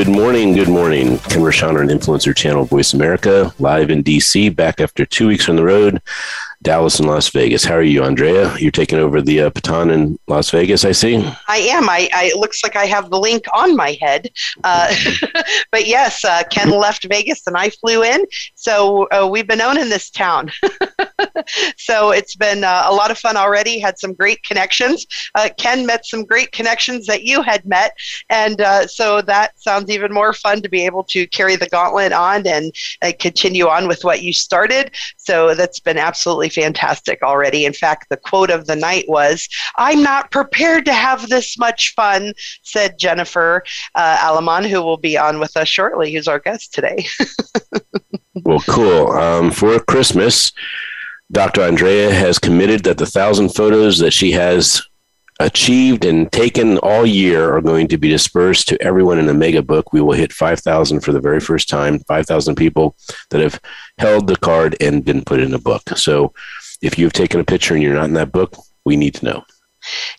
[0.00, 0.54] Good morning.
[0.54, 1.18] Good morning.
[1.18, 5.56] Ken Rochon on Influencer Channel Voice America, live in DC, back after two weeks on
[5.56, 6.00] the road.
[6.62, 7.64] Dallas and Las Vegas.
[7.64, 8.54] How are you, Andrea?
[8.58, 11.16] You're taking over the uh, baton in Las Vegas, I see.
[11.48, 11.88] I am.
[11.88, 14.28] I, I, it looks like I have the link on my head.
[14.62, 14.94] Uh,
[15.72, 18.26] but yes, uh, Ken left Vegas and I flew in.
[18.56, 20.50] So uh, we've been owning this town.
[21.78, 23.78] so it's been uh, a lot of fun already.
[23.78, 25.06] Had some great connections.
[25.34, 27.96] Uh, Ken met some great connections that you had met.
[28.28, 32.46] And so that sounds even more fun to be able to carry the gauntlet on
[32.46, 32.70] and
[33.18, 34.90] continue on with what you started.
[35.16, 37.64] So that's been absolutely fantastic already.
[37.64, 41.94] In fact, the quote of the night was, I'm not prepared to have this much
[41.94, 43.62] fun, said Jennifer
[43.94, 47.06] uh, Almiron, who will be on with us shortly, who's our guest today.
[48.44, 49.12] well, cool.
[49.12, 50.52] Um, for Christmas,
[51.32, 51.62] Dr.
[51.62, 54.82] Andrea has committed that the thousand photos that she has
[55.40, 59.62] achieved and taken all year are going to be dispersed to everyone in the mega
[59.62, 59.92] book.
[59.92, 62.94] We will hit 5,000 for the very first time, 5,000 people
[63.30, 63.58] that have
[63.98, 65.82] held the card and been put in a book.
[65.96, 66.34] So
[66.82, 69.44] if you've taken a picture and you're not in that book, we need to know.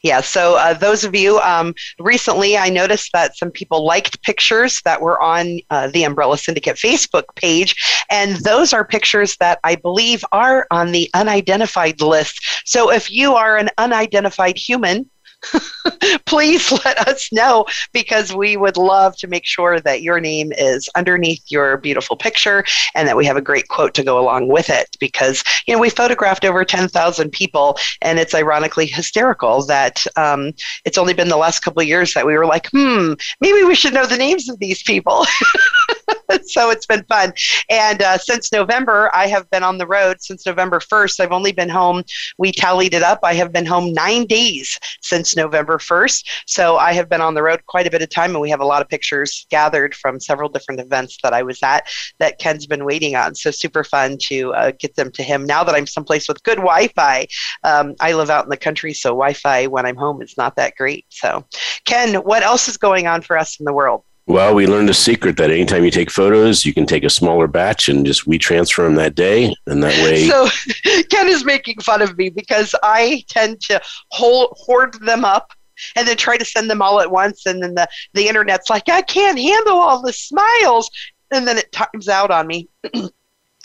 [0.04, 4.82] Yeah, so uh, those of you, um, recently I noticed that some people liked pictures
[4.84, 9.76] that were on uh, the Umbrella Syndicate Facebook page, and those are pictures that I
[9.76, 12.64] believe are on the unidentified list.
[12.66, 15.10] So if you are an unidentified human,
[16.26, 20.90] please let us know because we would love to make sure that your name is
[20.96, 22.64] underneath your beautiful picture
[22.96, 25.80] and that we have a great quote to go along with it because you know
[25.80, 30.52] we photographed over 10,000 people and it's ironically hysterical that um,
[30.86, 33.76] it's only been the last couple of years that we were like hmm maybe we
[33.76, 35.26] should know the names of these people
[36.44, 37.34] so it's been fun
[37.70, 41.52] and uh, since November I have been on the road since November 1st I've only
[41.52, 42.04] been home
[42.38, 46.24] we tallied it up I have been home nine days since November 1st.
[46.48, 48.62] So I have been on the road quite a bit of time, and we have
[48.62, 51.88] a lot of pictures gathered from several different events that I was at
[52.20, 53.36] that Ken's been waiting on.
[53.36, 55.46] So super fun to uh, get them to him.
[55.46, 57.28] Now that I'm someplace with good Wi Fi,
[57.64, 60.56] um, I live out in the country, so Wi Fi when I'm home is not
[60.56, 61.06] that great.
[61.10, 61.46] So,
[61.86, 64.04] Ken, what else is going on for us in the world?
[64.28, 67.48] Well, we learned a secret that anytime you take photos, you can take a smaller
[67.48, 70.28] batch and just we transfer them that day, and that way.
[70.28, 70.48] So,
[71.10, 75.52] Ken is making fun of me because I tend to hold hoard them up
[75.96, 78.88] and then try to send them all at once, and then the the internet's like,
[78.90, 80.90] I can't handle all the smiles,
[81.32, 82.70] and then it times out on me.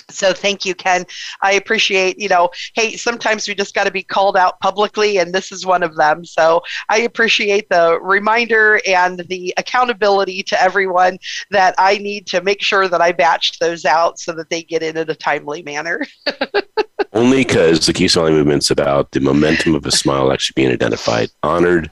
[0.09, 1.05] So thank you, Ken.
[1.43, 5.35] I appreciate, you know, hey, sometimes we just got to be called out publicly, and
[5.35, 6.25] this is one of them.
[6.25, 11.19] So I appreciate the reminder and the accountability to everyone
[11.51, 14.83] that I need to make sure that I batched those out so that they get
[14.83, 16.07] in in a timely manner.
[17.13, 21.31] Only because the Keep Smiling Movement's about the momentum of a smile actually being identified,
[21.43, 21.91] honored,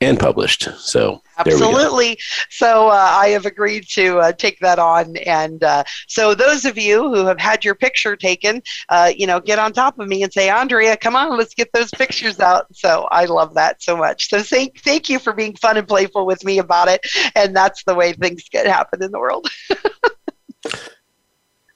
[0.00, 0.68] and published.
[0.78, 2.18] So absolutely.
[2.50, 6.76] So uh, I have agreed to uh, take that on, and uh, so those of
[6.76, 10.22] you who have had your picture taken, uh, you know, get on top of me
[10.22, 12.66] and say, Andrea, come on, let's get those pictures out.
[12.74, 14.28] So I love that so much.
[14.28, 17.84] So thank thank you for being fun and playful with me about it, and that's
[17.84, 19.48] the way things get happen in the world.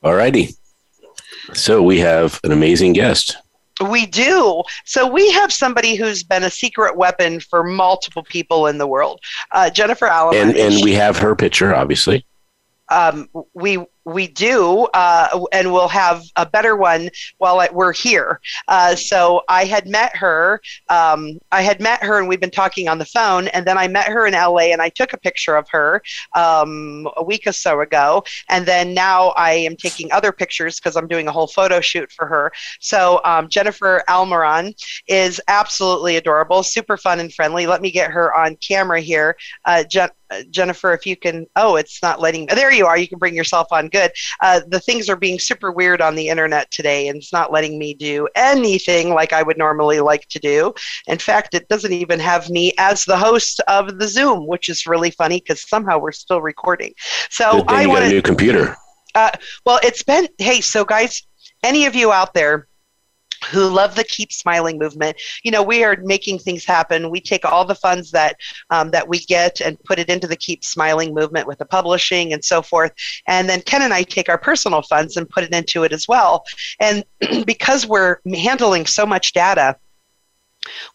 [0.02, 0.50] All righty.
[1.52, 3.36] So we have an amazing guest.
[3.88, 4.62] We do.
[4.84, 9.20] So we have somebody who's been a secret weapon for multiple people in the world.
[9.52, 10.36] Uh, Jennifer Allen.
[10.36, 12.26] And, and we have her picture, obviously.
[12.90, 18.40] Um, we we do, uh, and we'll have a better one while we're here.
[18.68, 20.60] Uh, so I had met her.
[20.88, 23.48] Um, I had met her, and we've been talking on the phone.
[23.48, 26.02] And then I met her in LA, and I took a picture of her
[26.34, 28.24] um, a week or so ago.
[28.48, 32.10] And then now I am taking other pictures because I'm doing a whole photo shoot
[32.10, 32.52] for her.
[32.80, 34.74] So um, Jennifer Almiron
[35.08, 37.66] is absolutely adorable, super fun and friendly.
[37.66, 39.36] Let me get her on camera here.
[39.64, 39.84] Uh,
[40.50, 42.96] Jen- Jennifer, if you can, oh, it's not letting, there you are.
[42.96, 43.88] You can bring yourself on.
[43.88, 44.12] Good.
[44.40, 47.76] Uh, the things are being super weird on the internet today, and it's not letting
[47.78, 50.72] me do anything like I would normally like to do.
[51.08, 54.86] In fact, it doesn't even have me as the host of the Zoom, which is
[54.86, 56.94] really funny because somehow we're still recording.
[57.30, 58.76] So I want a new computer.
[59.14, 59.32] Uh,
[59.66, 61.26] well, it's been, hey, so guys,
[61.64, 62.68] any of you out there,
[63.50, 65.16] who love the keep smiling movement.
[65.42, 67.10] You know we are making things happen.
[67.10, 68.36] We take all the funds that
[68.70, 72.32] um, that we get and put it into the keep smiling movement with the publishing
[72.32, 72.92] and so forth.
[73.26, 76.06] And then ken and i take our personal funds and put it into it as
[76.08, 76.44] well.
[76.78, 77.04] And
[77.46, 79.76] because we're handling so much data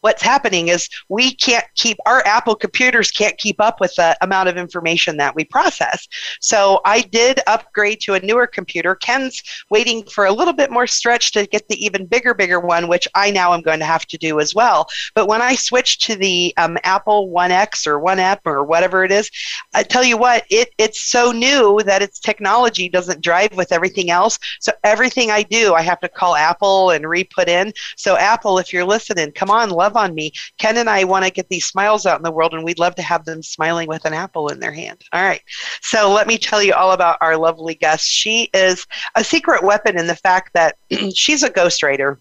[0.01, 4.49] what's happening is we can't keep our apple computers can't keep up with the amount
[4.49, 6.07] of information that we process.
[6.39, 8.95] So i did upgrade to a newer computer.
[8.95, 12.87] Ken's waiting for a little bit more stretch to get the even bigger bigger one
[12.87, 14.87] which i now am going to have to do as well.
[15.15, 19.11] But when i switched to the um, apple 1x or 1 App or whatever it
[19.11, 19.29] is
[19.73, 24.09] i tell you what it, it's so new that its technology doesn't drive with everything
[24.09, 24.37] else.
[24.59, 27.73] So everything i do i have to call apple and re-put in.
[27.97, 30.31] So apple if you're listening come on on, love on me.
[30.57, 32.95] Ken and I want to get these smiles out in the world, and we'd love
[32.95, 35.01] to have them smiling with an apple in their hand.
[35.13, 35.41] All right.
[35.81, 38.07] So let me tell you all about our lovely guest.
[38.07, 38.85] She is
[39.15, 40.75] a secret weapon in the fact that
[41.13, 42.17] she's a ghostwriter.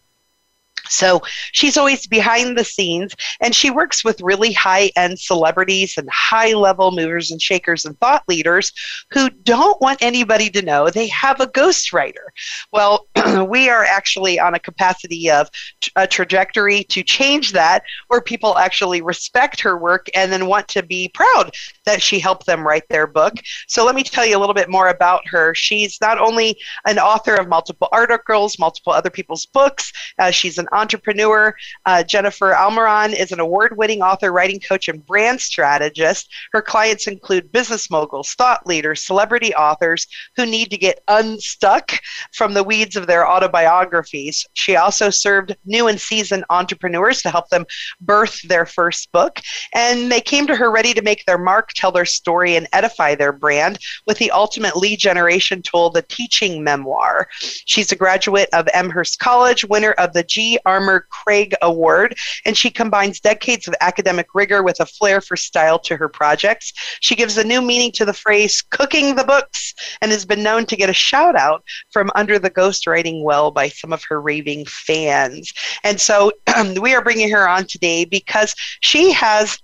[0.88, 1.22] So
[1.52, 6.52] she's always behind the scenes and she works with really high end celebrities and high
[6.52, 8.72] level movers and shakers and thought leaders
[9.10, 12.28] who don't want anybody to know they have a ghostwriter.
[12.72, 13.08] Well,
[13.48, 15.48] we are actually on a capacity of
[15.96, 20.82] a trajectory to change that where people actually respect her work and then want to
[20.82, 21.54] be proud
[21.84, 23.34] that she helped them write their book.
[23.66, 25.54] So let me tell you a little bit more about her.
[25.54, 26.56] She's not only
[26.86, 31.54] an author of multiple articles, multiple other people's books, uh, she's an entrepreneur.
[31.86, 36.30] Uh, Jennifer Almiron is an award winning author, writing coach, and brand strategist.
[36.52, 40.06] Her clients include business moguls, thought leaders, celebrity authors
[40.36, 41.92] who need to get unstuck
[42.32, 44.46] from the weeds of their autobiographies.
[44.54, 47.66] She also served new and seasoned entrepreneurs to help them
[48.00, 49.40] birth their first book.
[49.72, 53.14] And they came to her ready to make their mark, tell their story, and edify
[53.14, 57.28] their brand with the ultimate lead generation tool, the Teaching Memoir.
[57.66, 60.58] She's a graduate of Amherst College, winner of the G.
[60.66, 65.78] Armour Craig Award, and she combines decades of academic rigor with a flair for style
[65.80, 66.72] to her projects.
[67.00, 70.66] She gives a new meaning to the phrase cooking the books and has been known
[70.66, 72.50] to get a shout out from under the
[72.94, 75.52] ghostwriting well by some of her raving fans.
[75.82, 76.32] And so
[76.80, 79.58] we are bringing her on today because she has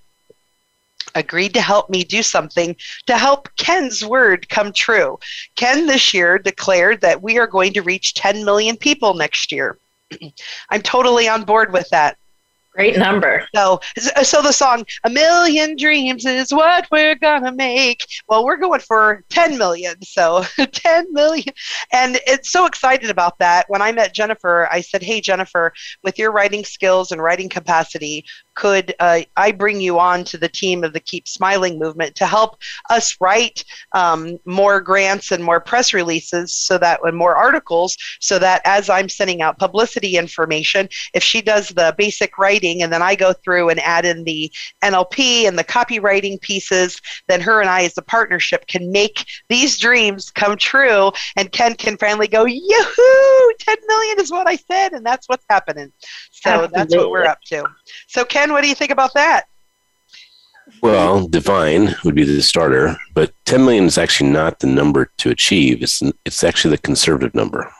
[1.16, 5.18] agreed to help me do something to help Ken's word come true.
[5.56, 9.78] Ken this year declared that we are going to reach 10 million people next year.
[10.70, 12.16] I'm totally on board with that.
[12.80, 13.46] Great number.
[13.54, 13.78] So,
[14.16, 18.06] uh, so the song "A Million Dreams" is what we're gonna make.
[18.26, 21.52] Well, we're going for 10 million, so 10 million,
[21.92, 23.66] and it's so excited about that.
[23.68, 28.24] When I met Jennifer, I said, "Hey, Jennifer, with your writing skills and writing capacity,
[28.60, 32.26] could uh, I bring you on to the team of the Keep Smiling movement to
[32.26, 32.58] help
[32.90, 38.38] us write um, more grants and more press releases so that when more articles, so
[38.38, 43.00] that as I'm sending out publicity information, if she does the basic writing and then
[43.00, 44.52] I go through and add in the
[44.84, 49.78] NLP and the copywriting pieces, then her and I as a partnership can make these
[49.78, 54.92] dreams come true and Ken can finally go, yoo 10 million is what I said,
[54.92, 55.90] and that's what's happening.
[56.40, 56.76] So Absolutely.
[56.78, 57.64] that's what we're up to.
[58.06, 59.44] So, Ken, what do you think about that?
[60.82, 65.30] Well, divine would be the starter, but 10 million is actually not the number to
[65.30, 65.82] achieve.
[65.82, 67.70] It's, it's actually the conservative number.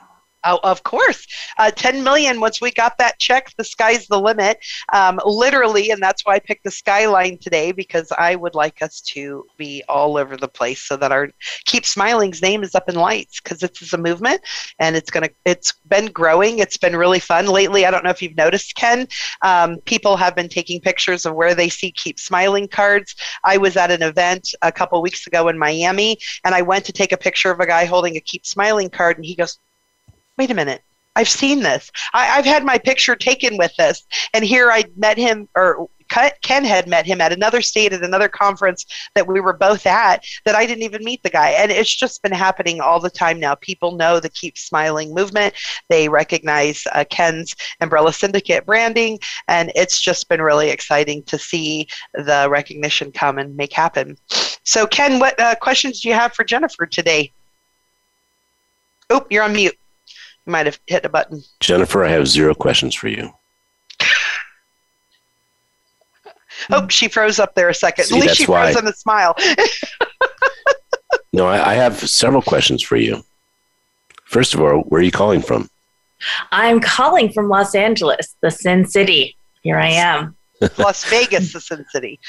[0.45, 1.27] Oh, of course.
[1.59, 4.59] Uh, 10 million, once we got that check, the sky's the limit.
[4.93, 9.03] Um, literally, and that's why I picked the skyline today because I would like us
[9.13, 11.29] to be all over the place so that our
[11.67, 14.41] Keep Smiling's name is up in lights because this is a movement
[14.79, 16.59] and it's going to, it's been growing.
[16.59, 17.85] It's been really fun lately.
[17.85, 19.07] I don't know if you've noticed, Ken.
[19.43, 23.15] Um, people have been taking pictures of where they see Keep Smiling cards.
[23.45, 26.93] I was at an event a couple weeks ago in Miami and I went to
[26.93, 29.59] take a picture of a guy holding a Keep Smiling card and he goes,
[30.41, 30.83] wait a minute.
[31.17, 31.91] I've seen this.
[32.15, 34.07] I, have had my picture taken with this.
[34.33, 38.29] And here I met him, or Ken had met him at another state at another
[38.29, 41.51] conference that we were both at that I didn't even meet the guy.
[41.51, 43.55] And it's just been happening all the time now.
[43.57, 45.53] People know the Keep Smiling movement,
[45.91, 51.87] they recognize uh, Ken's Umbrella Syndicate branding, and it's just been really exciting to see
[52.15, 54.17] the recognition come and make happen.
[54.65, 57.31] So, Ken, what uh, questions do you have for Jennifer today?
[59.11, 59.77] Oh, you're on mute
[60.47, 61.43] might have hit a button.
[61.61, 63.33] Jennifer, I have zero questions for you.
[66.71, 68.07] oh, she froze up there a second.
[68.07, 69.35] See, At least she froze on a smile.
[71.33, 73.23] no, I, I have several questions for you.
[74.25, 75.69] First of all, where are you calling from?
[76.53, 79.37] I'm calling from Los Angeles, the Sin City.
[79.63, 80.37] Here I am.
[80.79, 82.21] Las Vegas, the Sin City.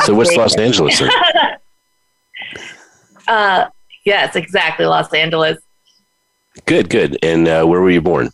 [0.00, 1.00] so, what's Los Angeles?
[3.28, 3.66] uh,
[4.04, 5.58] yes, exactly, Los Angeles.
[6.66, 7.18] Good, good.
[7.22, 8.30] And uh, where were you born?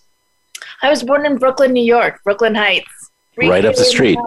[0.83, 3.11] I was born in Brooklyn, New York, Brooklyn Heights.
[3.37, 4.19] Right up the street.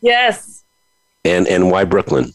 [0.00, 0.64] Yes.
[1.24, 2.32] And and why Brooklyn?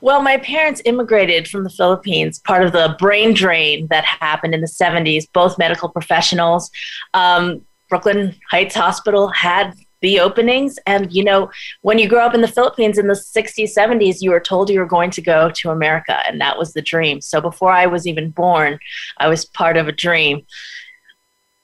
[0.00, 4.60] Well, my parents immigrated from the Philippines, part of the brain drain that happened in
[4.60, 6.70] the 70s, both medical professionals.
[7.14, 9.72] Um, Brooklyn Heights Hospital had
[10.04, 10.78] the openings.
[10.86, 14.30] And, you know, when you grow up in the Philippines in the 60s, 70s, you
[14.30, 17.22] were told you were going to go to America, and that was the dream.
[17.22, 18.78] So before I was even born,
[19.16, 20.44] I was part of a dream,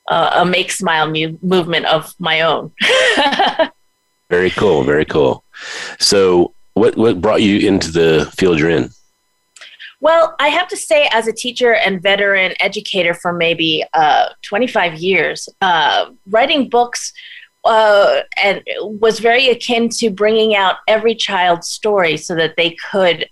[0.09, 2.73] uh, a make smile mu- movement of my own.
[4.31, 4.85] very cool.
[4.85, 5.45] Very cool.
[5.99, 8.91] So, what what brought you into the field you're in?
[10.03, 14.95] Well, I have to say, as a teacher and veteran educator for maybe uh, 25
[14.95, 17.13] years, uh, writing books
[17.65, 23.29] uh, and was very akin to bringing out every child's story so that they could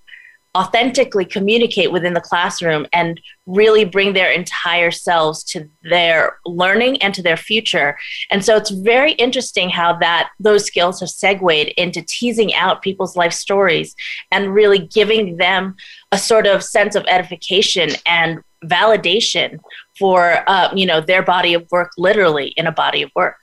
[0.57, 7.15] authentically communicate within the classroom and really bring their entire selves to their learning and
[7.15, 7.97] to their future.
[8.31, 13.15] And so it's very interesting how that those skills have segued into teasing out people's
[13.15, 13.95] life stories
[14.33, 15.77] and really giving them
[16.13, 19.59] a sort of sense of edification and validation
[19.97, 23.37] for uh, you know their body of work literally in a body of work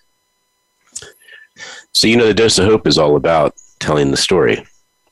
[1.96, 4.66] so you know the dose of hope is all about telling the story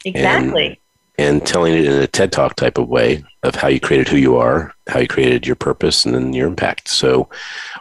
[0.06, 0.80] exactly
[1.18, 4.18] and telling it in a TED Talk type of way of how you created who
[4.18, 6.88] you are, how you created your purpose, and then your impact.
[6.88, 7.30] So,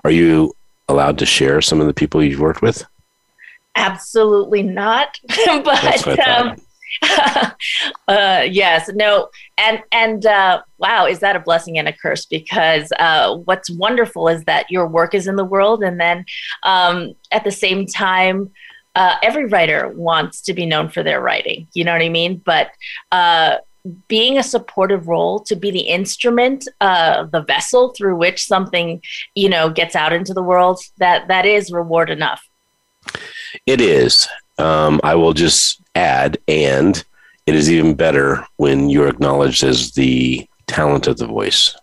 [0.04, 0.54] are you
[0.88, 2.84] allowed to share some of the people you've worked with?
[3.74, 5.18] Absolutely not.
[5.46, 6.56] but um,
[8.08, 12.26] uh, yes, no, and and uh, wow, is that a blessing and a curse?
[12.26, 16.24] Because uh, what's wonderful is that your work is in the world, and then
[16.64, 18.50] um, at the same time
[18.94, 21.66] uh, every writer wants to be known for their writing.
[21.72, 22.42] You know what I mean?
[22.44, 22.70] But
[23.10, 23.58] uh,
[24.08, 29.02] being a supportive role to be the instrument, uh, the vessel through which something,
[29.34, 32.48] you know, gets out into the world, that that is reward enough.
[33.66, 34.28] It is.
[34.58, 37.02] Um, I will just add, and
[37.46, 41.74] it is even better when you're acknowledged as the talent of the voice.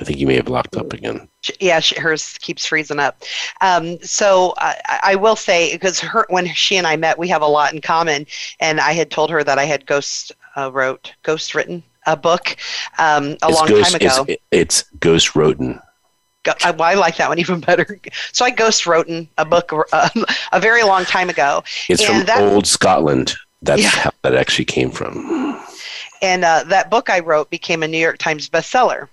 [0.00, 1.28] I think you may have locked up again.
[1.60, 3.22] Yeah, she, hers keeps freezing up.
[3.60, 7.42] Um, so I, I, will say because her when she and I met, we have
[7.42, 8.26] a lot in common,
[8.60, 12.56] and I had told her that I had ghost uh, wrote ghost written a book
[12.98, 14.24] um, a it's long ghost, time ago.
[14.26, 15.80] It's, it's ghost written.
[16.46, 18.00] I, I, like that one even better.
[18.32, 20.08] So I ghost wrote a book uh,
[20.52, 21.62] a very long time ago.
[21.88, 23.34] It's and from that, old Scotland.
[23.62, 23.90] That's yeah.
[23.90, 25.60] how that actually came from.
[26.22, 29.08] And uh, that book I wrote became a New York Times bestseller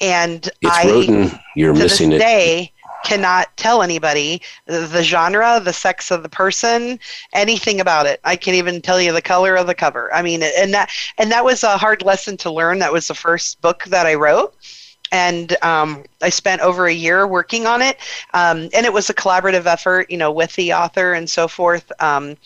[0.00, 1.34] and it's I rodent.
[1.56, 2.24] You're to missing this it.
[2.24, 2.72] Day,
[3.04, 6.98] cannot tell anybody the genre, the sex of the person,
[7.32, 8.20] anything about it.
[8.24, 10.12] I can't even tell you the color of the cover.
[10.12, 12.78] I mean, and that and that was a hard lesson to learn.
[12.80, 14.54] That was the first book that I wrote.
[15.10, 17.96] And um, I spent over a year working on it,
[18.34, 21.90] um, and it was a collaborative effort, you know, with the author and so forth.
[22.02, 22.36] Um,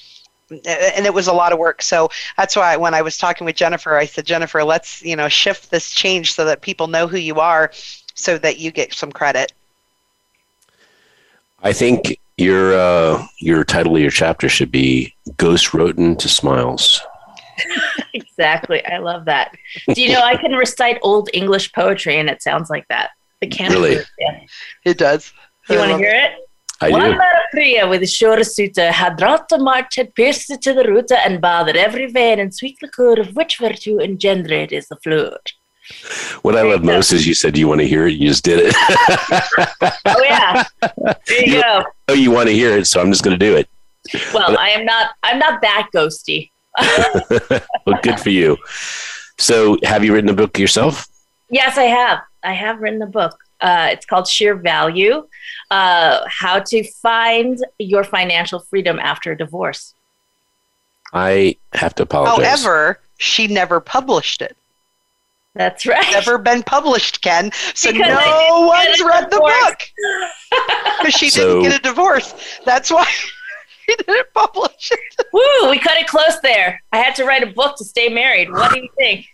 [0.53, 1.83] and it was a lot of work.
[1.83, 5.29] So that's why when I was talking with Jennifer, I said, Jennifer, let's you know
[5.29, 7.71] shift this change so that people know who you are,
[8.15, 9.53] so that you get some credit.
[11.63, 17.01] I think your uh, your title of your chapter should be "Ghost Wrote to Smiles."
[18.15, 19.55] exactly, I love that.
[19.95, 23.11] Do you know I can recite old English poetry and it sounds like that?
[23.41, 23.99] The can really?
[24.19, 24.41] Yeah.
[24.85, 25.33] It does.
[25.69, 26.42] You want to hear it?
[26.83, 27.21] I One do.
[27.53, 31.41] prayer with short suitor had brought the march, had pierced it to the root, and
[31.41, 35.53] bothered every vein and sweet liquor of which virtue engendered is the fluid.
[36.43, 38.59] What I love most is you said you want to hear it, you just did
[38.61, 38.75] it.
[40.07, 40.65] oh yeah,
[41.27, 41.85] there you, go.
[42.09, 43.69] Oh, you want to hear it, so I'm just going to do it.
[44.35, 45.11] Well, I am not.
[45.23, 46.51] I'm not that ghosty.
[47.87, 48.57] well, good for you.
[49.39, 51.07] So, have you written a book yourself?
[51.51, 52.21] Yes, I have.
[52.43, 53.37] I have written a book.
[53.63, 55.27] Uh, it's called Sheer Value
[55.73, 59.95] uh, How to Find Your Financial Freedom After Divorce.
[61.15, 62.63] I have to apologize.
[62.63, 64.57] However, she never published it.
[65.55, 66.07] That's right.
[66.13, 67.51] Never been published, Ken.
[67.75, 69.79] So because no one's read the book.
[70.99, 72.61] Because she so, didn't get a divorce.
[72.65, 73.05] That's why
[73.87, 75.27] she didn't publish it.
[75.33, 76.81] Woo, we cut it close there.
[76.93, 78.51] I had to write a book to stay married.
[78.51, 79.27] What do you think?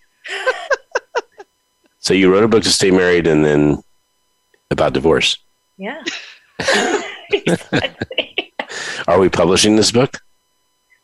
[1.99, 3.83] so you wrote a book to stay married and then
[4.71, 5.39] about divorce.
[5.77, 6.03] Yeah.
[9.07, 10.19] Are we publishing this book?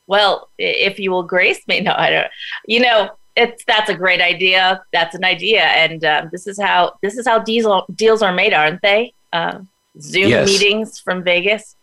[0.07, 2.27] Well, if you will grace me, no, I don't.
[2.67, 4.83] You know, it's that's a great idea.
[4.93, 8.53] That's an idea, and um, this is how this is how deals deals are made,
[8.53, 9.15] aren't they?
[9.33, 9.61] Uh,
[10.01, 10.47] Zoom yes.
[10.47, 11.77] meetings from Vegas.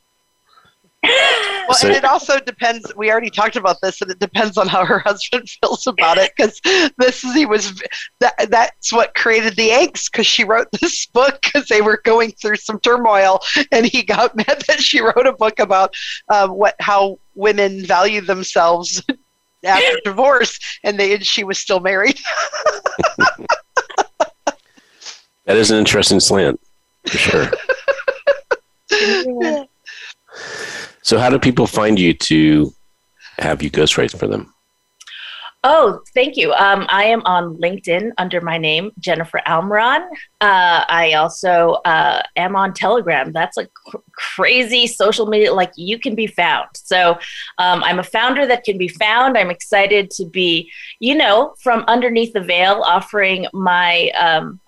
[1.04, 2.94] well, Well, so, and it also depends.
[2.96, 6.34] We already talked about this, and it depends on how her husband feels about it.
[6.36, 6.60] Because
[6.98, 7.82] this is he was
[8.20, 10.12] that that's what created the angst.
[10.12, 13.40] Because she wrote this book because they were going through some turmoil,
[13.72, 15.94] and he got mad that she wrote a book about
[16.30, 19.02] um, what how women value themselves
[19.64, 22.20] after divorce, and they and she was still married.
[25.46, 26.60] that is an interesting slant,
[27.08, 27.52] for sure.
[31.12, 32.74] So, how do people find you to
[33.38, 34.54] have you ghostwrite for them?
[35.62, 36.54] Oh, thank you.
[36.54, 40.08] Um, I am on LinkedIn under my name, Jennifer Almiron.
[40.40, 43.34] Uh, I also uh, am on Telegram.
[43.34, 46.70] That's a cr- crazy social media, like you can be found.
[46.76, 47.20] So
[47.58, 49.38] um, I'm a founder that can be found.
[49.38, 54.62] I'm excited to be, you know, from underneath the veil, offering my um,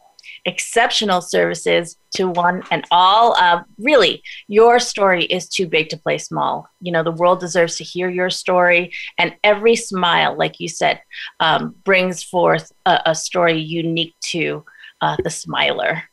[0.45, 3.35] exceptional services to one and all.
[3.38, 6.67] Uh, really, your story is too big to play small.
[6.81, 11.01] You know, the world deserves to hear your story, and every smile, like you said,
[11.39, 14.63] um, brings forth a, a, story unique to
[15.01, 16.03] uh, the smiler.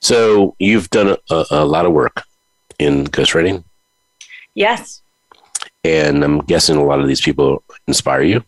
[0.00, 2.22] So, you've done a, a lot of work
[2.78, 3.64] in ghostwriting?
[4.54, 5.02] Yes.
[5.84, 8.44] And I'm guessing a lot of these people inspire you?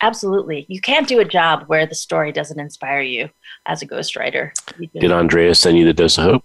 [0.00, 0.64] Absolutely.
[0.68, 3.30] You can't do a job where the story doesn't inspire you
[3.66, 4.52] as a ghostwriter.
[4.94, 6.44] Did Andrea send you the dose of hope?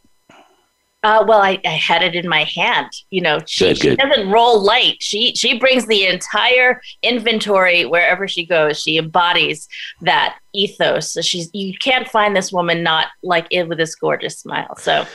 [1.04, 2.90] Uh, well, I, I, had it in my hand.
[3.10, 4.96] You know, she, good, she doesn't roll light.
[5.02, 8.82] She she brings the entire inventory wherever she goes.
[8.82, 9.68] She embodies
[10.02, 11.12] that ethos.
[11.12, 14.78] So she's you can't find this woman not like it with this gorgeous smile.
[14.78, 15.06] So,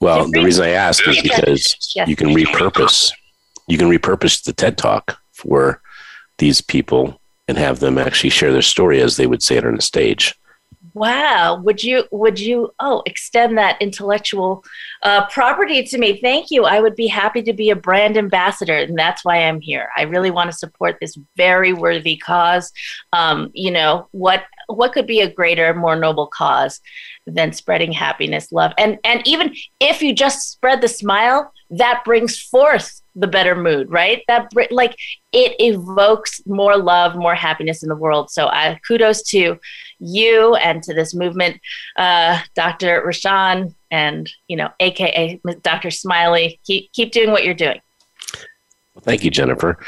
[0.00, 2.08] well, the reason I ask is because yes.
[2.08, 3.12] you can repurpose.
[3.68, 5.82] You can repurpose the TED Talk for
[6.38, 9.76] these people and have them actually share their story as they would say it on
[9.76, 10.34] a stage.
[10.94, 11.60] Wow.
[11.64, 14.64] Would you would you oh extend that intellectual
[15.02, 16.20] uh, property to me.
[16.20, 16.64] Thank you.
[16.64, 19.88] I would be happy to be a brand ambassador and that's why i'm here.
[19.96, 22.72] I really want to support this very worthy cause.
[23.12, 26.80] Um, you know what what could be a greater more noble cause
[27.26, 28.72] than spreading happiness love?
[28.78, 33.90] And and even if you just spread the smile that brings forth the better mood,
[33.90, 34.22] right?
[34.28, 34.96] That like
[35.32, 38.30] it evokes more love, more happiness in the world.
[38.30, 39.58] So I kudos to
[39.98, 41.60] you and to this movement,
[41.96, 43.02] uh, Dr.
[43.06, 45.90] Rochon and you know, AKA Dr.
[45.90, 46.60] Smiley.
[46.64, 47.80] Keep keep doing what you're doing.
[48.94, 49.78] Well, thank you, Jennifer.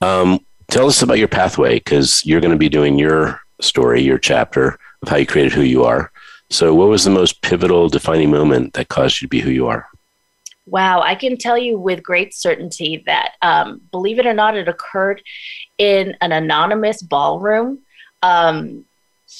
[0.00, 4.18] Um, tell us about your pathway because you're going to be doing your story, your
[4.18, 6.10] chapter of how you created who you are.
[6.50, 9.66] So, what was the most pivotal, defining moment that caused you to be who you
[9.66, 9.88] are?
[10.66, 14.68] Wow, I can tell you with great certainty that, um, believe it or not, it
[14.68, 15.22] occurred
[15.76, 17.80] in an anonymous ballroom.
[18.22, 18.86] Um,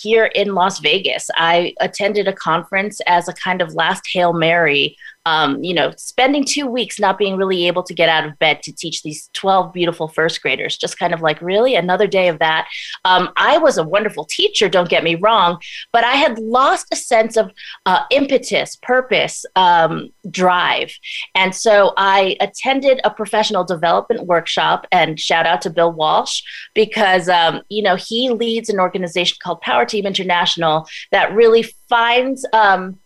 [0.03, 1.31] here in Las Vegas.
[1.37, 6.45] I attended a conference as a kind of last Hail Mary um, you know, spending
[6.45, 9.73] two weeks not being really able to get out of bed to teach these 12
[9.73, 11.75] beautiful first graders, just kind of like, really?
[11.75, 12.69] Another day of that.
[13.05, 15.59] Um, I was a wonderful teacher, don't get me wrong,
[15.93, 17.53] but I had lost a sense of
[17.87, 20.93] uh, impetus, purpose, um, drive.
[21.35, 26.43] And so I attended a professional development workshop and shout out to Bill Walsh
[26.75, 32.47] because, um, you know, he leads an organization called Power Team International that really finds,
[32.53, 32.99] um,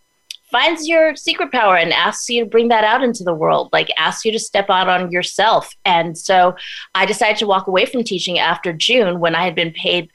[0.51, 3.89] finds your secret power and asks you to bring that out into the world, like
[3.97, 5.73] asks you to step out on yourself.
[5.85, 6.55] And so
[6.95, 10.09] I decided to walk away from teaching after June when I had been paid.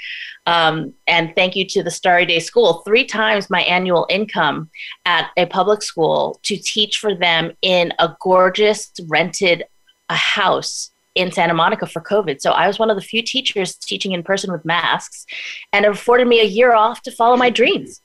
[0.47, 4.71] Um, and thank you to the Starry Day School, three times my annual income
[5.07, 9.65] at a public school to teach for them in a gorgeous rented
[10.11, 12.41] a house in Santa Monica for COVID.
[12.41, 15.25] So I was one of the few teachers teaching in person with masks,
[15.73, 18.03] and it afforded me a year off to follow my dreams.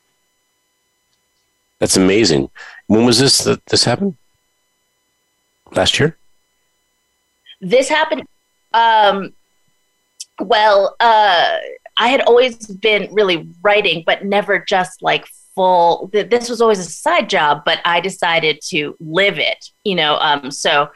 [1.80, 2.50] That's amazing.
[2.88, 4.18] When was this that this happened?
[5.72, 6.18] Last year?
[7.62, 8.24] This happened
[8.74, 9.34] um
[10.40, 11.58] well, uh
[12.02, 15.26] I had always been really writing but never just like
[15.60, 20.16] full this was always a side job but i decided to live it you know
[20.22, 20.90] um, so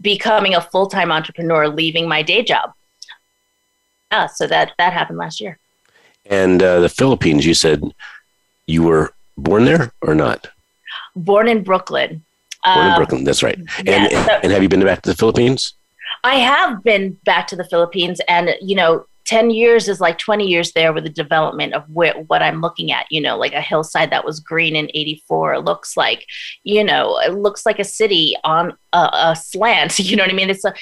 [0.00, 2.72] becoming a full-time entrepreneur leaving my day job
[4.10, 5.58] yeah so that that happened last year
[6.24, 7.82] and uh, the philippines you said
[8.66, 10.48] you were born there or not?
[11.14, 12.24] Born in Brooklyn.
[12.64, 13.58] Born in um, Brooklyn, that's right.
[13.84, 15.74] Yeah, and, so and have you been back to the Philippines?
[16.24, 20.46] I have been back to the Philippines, and you know, 10 years is like 20
[20.46, 23.06] years there with the development of wh- what I'm looking at.
[23.10, 26.26] You know, like a hillside that was green in 84 looks like,
[26.62, 29.98] you know, it looks like a city on a, a slant.
[30.06, 30.50] You know what I mean?
[30.50, 30.72] It's a,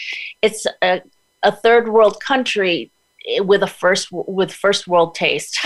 [0.42, 1.00] it's a,
[1.42, 2.90] a third world country
[3.38, 5.58] with a first with first world taste.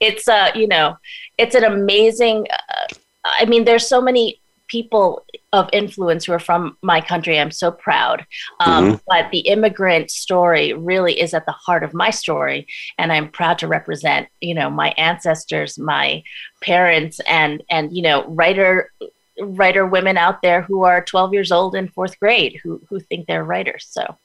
[0.00, 0.96] it's uh, you know,
[1.38, 2.46] it's an amazing.
[2.50, 7.38] Uh, I mean, there's so many people of influence who are from my country.
[7.38, 8.26] I'm so proud.
[8.60, 8.96] Um, mm-hmm.
[9.06, 12.66] But the immigrant story really is at the heart of my story,
[12.98, 16.22] and I'm proud to represent, you know, my ancestors, my
[16.60, 18.92] parents, and and you know, writer
[19.40, 23.26] writer women out there who are 12 years old in fourth grade who who think
[23.26, 23.86] they're writers.
[23.88, 24.16] So.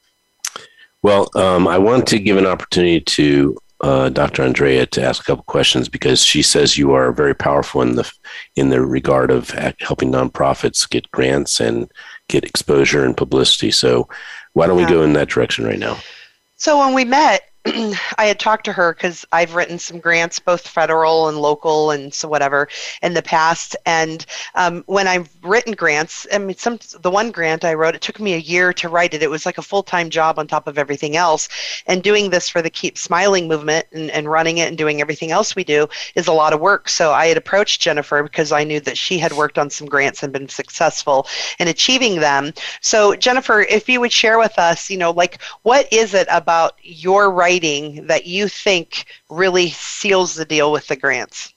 [1.02, 4.42] Well, um, I want to give an opportunity to uh, Dr.
[4.42, 8.10] Andrea to ask a couple questions because she says you are very powerful in the
[8.56, 11.90] in the regard of helping nonprofits get grants and
[12.28, 13.70] get exposure and publicity.
[13.70, 14.08] So,
[14.52, 14.86] why don't yeah.
[14.86, 15.96] we go in that direction right now?
[16.56, 20.66] So when we met, I had talked to her because I've written some grants, both
[20.66, 22.68] federal and local, and so whatever,
[23.02, 23.76] in the past.
[23.84, 28.00] And um, when I've written grants, I mean, some the one grant I wrote, it
[28.00, 29.22] took me a year to write it.
[29.22, 31.50] It was like a full time job on top of everything else.
[31.86, 35.30] And doing this for the Keep Smiling movement and, and running it and doing everything
[35.30, 36.88] else we do is a lot of work.
[36.88, 40.22] So I had approached Jennifer because I knew that she had worked on some grants
[40.22, 41.26] and been successful
[41.58, 42.54] in achieving them.
[42.80, 46.78] So Jennifer, if you would share with us, you know, like what is it about
[46.82, 51.52] your writing writing that you think really seals the deal with the grants?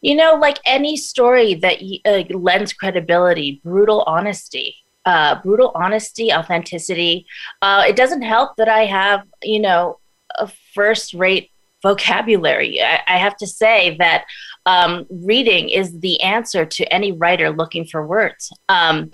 [0.00, 4.76] You know, like any story that uh, lends credibility, brutal honesty.
[5.06, 7.26] Uh, brutal honesty, authenticity.
[7.60, 9.98] Uh, it doesn't help that I have, you know,
[10.38, 11.50] a first rate
[11.82, 12.80] vocabulary.
[12.80, 14.24] I, I, have to say that
[14.66, 18.50] um, reading is the answer to any writer looking for words.
[18.68, 19.10] Um,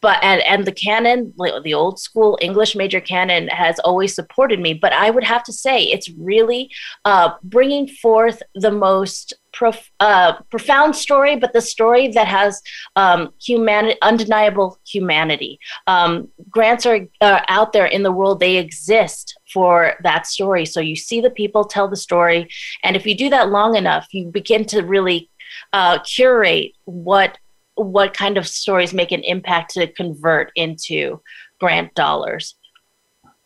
[0.00, 4.72] but and, and the canon the old school english major canon has always supported me
[4.72, 6.70] but i would have to say it's really
[7.04, 12.62] uh, bringing forth the most prof- uh, profound story but the story that has
[12.94, 15.58] um, humanity undeniable humanity.
[15.86, 18.38] Um, grants are uh, out there in the world.
[18.38, 20.66] They exist for that story.
[20.66, 22.48] So you see the people tell the story.
[22.84, 25.30] And if you do that long enough you begin to really
[25.72, 27.38] uh, curate what
[27.74, 31.20] what kind of stories make an impact to convert into
[31.60, 32.54] grant dollars.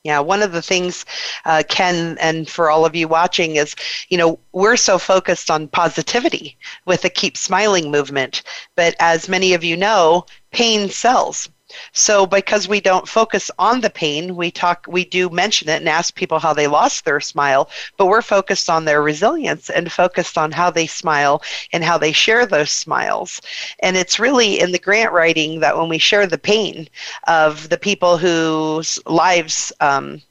[0.02, 1.04] Yeah, one of the things,
[1.44, 3.74] uh, Ken, and for all of you watching, is
[4.08, 8.42] you know we're so focused on positivity with the Keep Smiling movement,
[8.76, 11.50] but as many of you know, pain sells.
[11.92, 15.88] So because we don't focus on the pain, we talk we do mention it and
[15.88, 20.36] ask people how they lost their smile, but we're focused on their resilience and focused
[20.38, 23.40] on how they smile and how they share those smiles.
[23.80, 26.88] And it's really in the grant writing that when we share the pain
[27.26, 30.22] of the people whose lives um,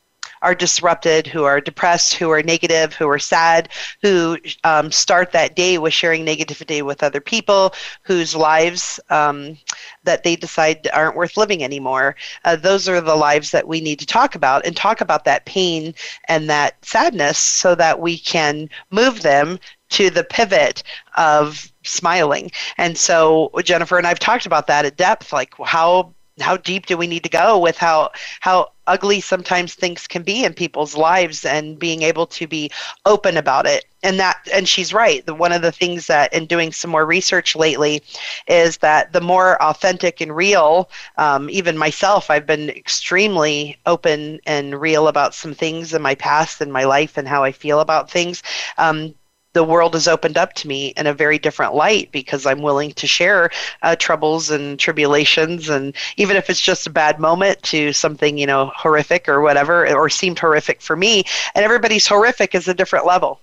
[0.42, 3.70] are disrupted, who are depressed, who are negative, who are sad,
[4.02, 7.74] who um, start that day with sharing negativity with other people,
[8.04, 9.58] whose lives um,
[10.04, 12.16] that they decide aren't worth living anymore.
[12.46, 15.46] Uh, those are the lives that we need to talk about and talk about that
[15.46, 15.94] pain
[16.28, 20.84] and that sadness so that we can move them to the pivot
[21.18, 22.52] of smiling.
[22.78, 26.98] And so Jennifer and I've talked about that at depth, like how how deep do
[26.98, 31.46] we need to go with how how ugly sometimes things can be in people's lives
[31.46, 32.72] and being able to be
[33.06, 33.86] open about it.
[34.02, 35.26] And that and she's right.
[35.26, 38.02] The one of the things that in doing some more research lately
[38.48, 44.80] is that the more authentic and real um, even myself i've been extremely open and
[44.80, 48.10] real about some things in my past and my life and how i feel about
[48.10, 48.42] things.
[48.78, 49.14] Um,
[49.54, 52.92] the world has opened up to me in a very different light because I'm willing
[52.94, 53.50] to share
[53.82, 58.48] uh, troubles and tribulations, and even if it's just a bad moment to something you
[58.48, 61.24] know horrific or whatever, or seemed horrific for me.
[61.56, 63.40] And everybody's horrific is a different level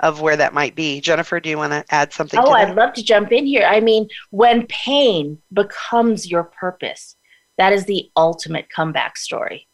[0.00, 1.00] of where that might be.
[1.00, 2.40] Jennifer, do you want to add something?
[2.42, 3.66] Oh, I'd love to jump in here.
[3.66, 7.16] I mean, when pain becomes your purpose,
[7.58, 9.68] that is the ultimate comeback story.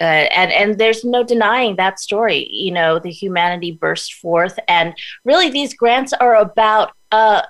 [0.00, 2.48] Uh, and and there's no denying that story.
[2.50, 7.42] You know, the humanity burst forth, and really, these grants are about uh,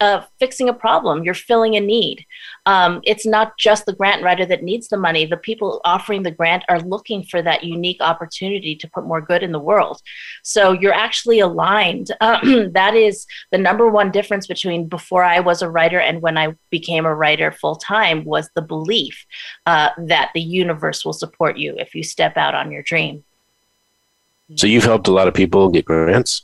[0.00, 1.24] uh, fixing a problem.
[1.24, 2.24] You're filling a need.
[2.66, 5.26] Um, it's not just the grant writer that needs the money.
[5.26, 9.42] The people offering the grant are looking for that unique opportunity to put more good
[9.42, 10.00] in the world.
[10.42, 12.10] So you're actually aligned.
[12.20, 16.38] Um, that is the number one difference between before I was a writer and when
[16.38, 19.26] I became a writer full time was the belief
[19.66, 23.24] uh, that the universe will support you if you step out on your dream.
[24.56, 26.42] So you've helped a lot of people get grants.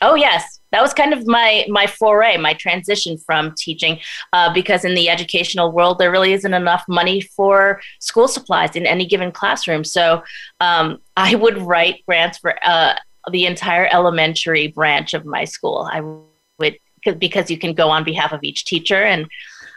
[0.00, 4.00] Oh yes, that was kind of my my foray, my transition from teaching,
[4.32, 8.86] uh, because in the educational world there really isn't enough money for school supplies in
[8.86, 9.84] any given classroom.
[9.84, 10.22] So
[10.60, 12.94] um, I would write grants for uh,
[13.30, 15.88] the entire elementary branch of my school.
[15.90, 16.78] I would
[17.18, 19.26] because you can go on behalf of each teacher and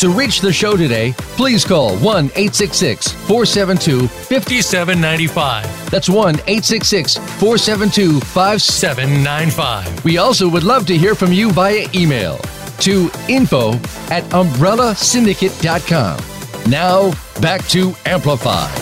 [0.00, 5.90] To reach the show today, please call 1 866 472 5795.
[5.90, 10.02] That's 1 866 472 5795.
[10.02, 12.38] We also would love to hear from you via email
[12.78, 13.74] to info
[14.08, 16.70] at umbrellasyndicate.com.
[16.70, 17.10] Now,
[17.42, 18.72] back to Amplify.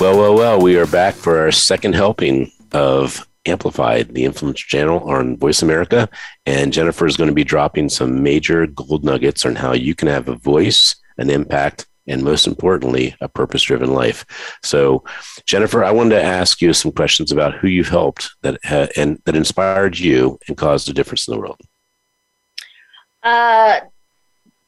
[0.00, 5.00] Well, well, well, we are back for our second helping of Amplified, the Influence Channel
[5.08, 6.08] on Voice America.
[6.44, 10.08] And Jennifer is going to be dropping some major gold nuggets on how you can
[10.08, 14.24] have a voice, an impact, and most importantly, a purpose driven life.
[14.62, 15.04] So,
[15.44, 19.20] Jennifer, I wanted to ask you some questions about who you've helped that uh, and
[19.24, 21.60] that inspired you and caused a difference in the world.
[23.22, 23.80] Uh,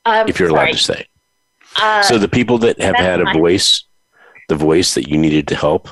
[0.07, 0.63] if you're sorry.
[0.63, 1.07] allowed to say.
[1.81, 3.85] Uh, so, the people that have had a voice,
[4.49, 5.89] the voice that you needed to help,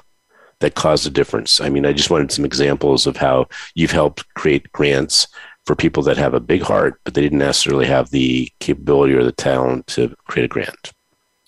[0.61, 1.61] that caused a difference?
[1.61, 5.27] I mean, I just wanted some examples of how you've helped create grants
[5.66, 9.25] for people that have a big heart, but they didn't necessarily have the capability or
[9.25, 10.92] the talent to create a grant.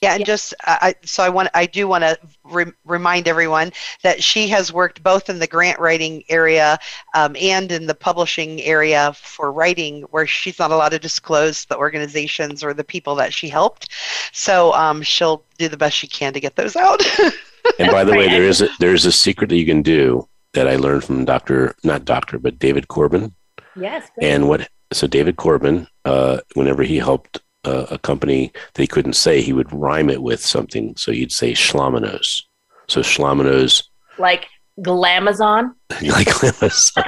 [0.01, 3.73] Yeah, and just I, so I want I do want to re- remind everyone
[4.05, 6.79] that she has worked both in the grant writing area
[7.16, 11.77] um, and in the publishing area for writing, where she's not allowed to disclose the
[11.77, 13.92] organizations or the people that she helped.
[14.33, 17.03] So um, she'll do the best she can to get those out.
[17.79, 20.69] and by the way, there is a, there's a secret that you can do that
[20.69, 23.35] I learned from Doctor, not Doctor, but David Corbin.
[23.77, 24.11] Yes.
[24.15, 24.29] Great.
[24.29, 24.69] And what?
[24.93, 29.53] So David Corbin, uh, whenever he helped uh, a company that he couldn't say, he
[29.53, 30.97] would rhyme it with something.
[30.97, 32.43] So you'd say Schlamanos.
[32.89, 33.85] So Schlamanos.
[34.19, 34.47] Like
[34.81, 35.75] Glamazon.
[35.91, 37.05] like Glamazon.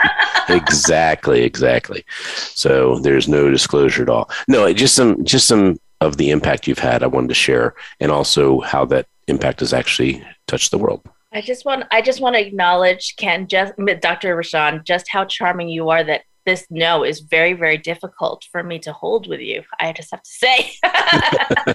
[0.48, 2.04] exactly, exactly.
[2.36, 4.30] So there's no disclosure at all.
[4.48, 7.02] No, just some, just some of the impact you've had.
[7.02, 11.02] I wanted to share, and also how that impact has actually touched the world.
[11.32, 14.36] I just want I just want to acknowledge Ken, just Dr.
[14.36, 16.02] Rochon, just how charming you are.
[16.02, 19.62] That this no is very very difficult for me to hold with you.
[19.78, 20.72] I just have to say.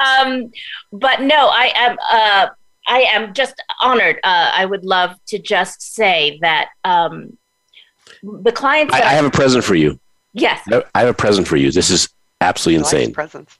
[0.00, 0.50] um,
[0.92, 1.96] but no, I am.
[2.10, 2.48] Uh,
[2.88, 4.16] I am just honored.
[4.24, 7.36] Uh, I would love to just say that um,
[8.22, 8.94] the clients.
[8.94, 10.00] I, I, have a present for you.
[10.32, 10.66] Yes.
[10.72, 11.70] I have a present for you.
[11.70, 12.08] This is
[12.40, 13.12] absolutely insane.
[13.12, 13.58] Presents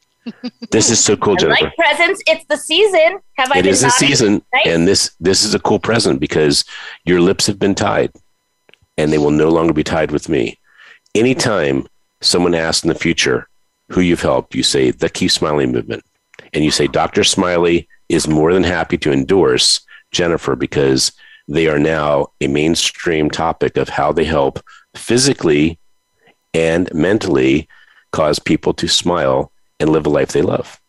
[0.70, 1.64] this is so cool, Jennifer.
[1.64, 2.22] like presents.
[2.26, 3.18] It's the season.
[3.36, 3.58] Have I?
[3.58, 4.66] It is the season, right?
[4.66, 6.64] and this this is a cool present because
[7.04, 8.12] your lips have been tied,
[8.96, 10.58] and they will no longer be tied with me.
[11.14, 11.86] Anytime
[12.20, 13.48] someone asks in the future
[13.90, 16.04] who you've helped, you say the Keep Smiling movement,
[16.52, 17.24] and you say Dr.
[17.24, 21.12] Smiley is more than happy to endorse Jennifer because
[21.46, 24.60] they are now a mainstream topic of how they help
[24.94, 25.78] physically
[26.54, 27.68] and mentally
[28.12, 30.80] cause people to smile and live a life they love.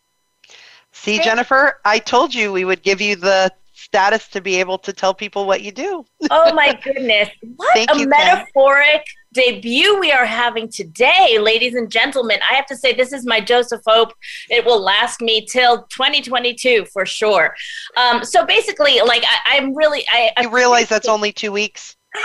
[0.92, 4.92] See, Jennifer, I told you we would give you the status to be able to
[4.92, 6.04] tell people what you do.
[6.30, 7.30] oh my goodness.
[7.56, 9.44] What Thank a you, metaphoric Ken.
[9.44, 12.38] debut we are having today, ladies and gentlemen.
[12.48, 14.12] I have to say, this is my dose of Hope.
[14.50, 17.54] It will last me till 2022 for sure.
[17.96, 20.04] Um, so basically, like, I, am really.
[20.12, 21.96] I, you realize that's only two weeks?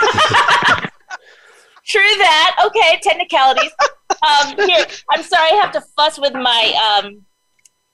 [1.86, 2.56] True that.
[2.66, 3.70] Okay, technicalities.
[4.22, 7.24] Um, here, I'm sorry, I have to fuss with my um,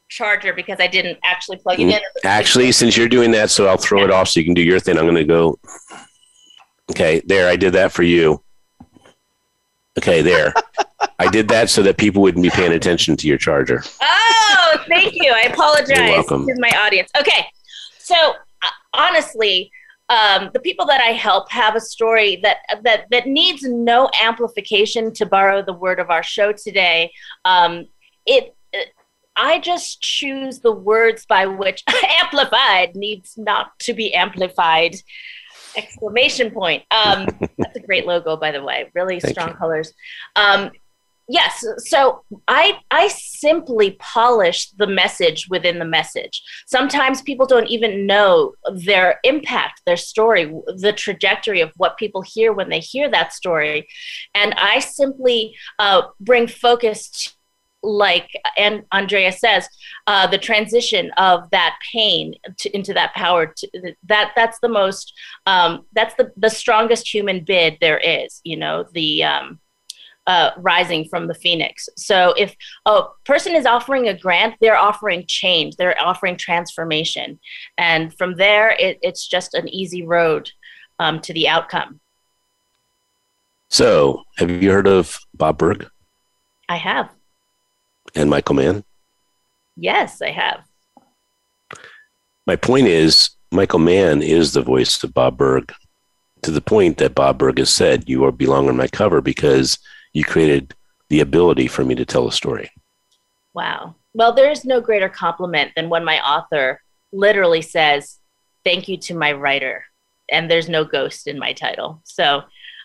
[0.09, 2.01] charger because I didn't actually plug it in.
[2.25, 4.05] Actually, since you're doing that, so I'll throw yeah.
[4.07, 4.99] it off so you can do your thing.
[4.99, 5.59] I'm going to go.
[6.91, 7.49] Okay, there.
[7.49, 8.43] I did that for you.
[9.99, 10.53] Okay, there.
[11.19, 13.83] I did that so that people wouldn't be paying attention to your charger.
[14.01, 15.33] Oh, thank you.
[15.33, 16.47] I apologize You're welcome.
[16.47, 17.11] to my audience.
[17.19, 17.47] Okay,
[17.99, 19.71] so uh, honestly,
[20.09, 25.13] um, the people that I help have a story that that that needs no amplification.
[25.15, 27.13] To borrow the word of our show today,
[27.45, 27.87] um,
[28.27, 28.89] it, it.
[29.37, 31.83] I just choose the words by which
[32.21, 34.97] amplified needs not to be amplified
[35.77, 37.27] exclamation point um,
[37.59, 39.55] that's a great logo by the way really Thank strong you.
[39.55, 39.93] colors
[40.37, 40.71] um,
[41.33, 46.43] yes so i i simply polish the message within the message.
[46.67, 50.45] Sometimes people don't even know their impact their story
[50.77, 53.89] the trajectory of what people hear when they hear that story.
[54.35, 57.31] And i simply uh, bring focus to
[57.85, 59.69] like and andrea says
[60.07, 65.13] uh, the transition of that pain to, into that power to, that that's the most
[65.47, 69.59] um, that's the the strongest human bid there is you know the um,
[70.27, 71.89] uh, rising from the phoenix.
[71.97, 72.55] So if
[72.87, 77.41] a person is offering a grant they're offering change they're offering transformation.
[77.77, 80.51] And from there it, it's just an easy road
[80.99, 82.01] um, to the outcome.
[83.69, 85.89] So have you heard of bob burg
[86.69, 87.11] i have.
[88.15, 88.85] And Michael Mann?
[89.77, 90.65] Yes, I have.
[92.47, 95.73] My point is, Michael Mann is the voice of Bob Burg
[96.43, 99.79] to the point that Bob Burg has said, You are belong on my cover because
[100.13, 100.75] you created
[101.09, 102.71] the ability for me to tell a story.
[103.55, 103.97] Wow.
[104.15, 106.81] Well, there is no greater compliment than when my author
[107.13, 108.19] literally says,
[108.65, 109.85] Thank you to my writer.
[110.31, 112.01] And there's no ghost in my title.
[112.05, 112.43] So uh,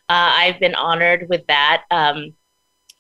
[0.10, 1.84] I've been honored with that.
[1.92, 2.34] Um,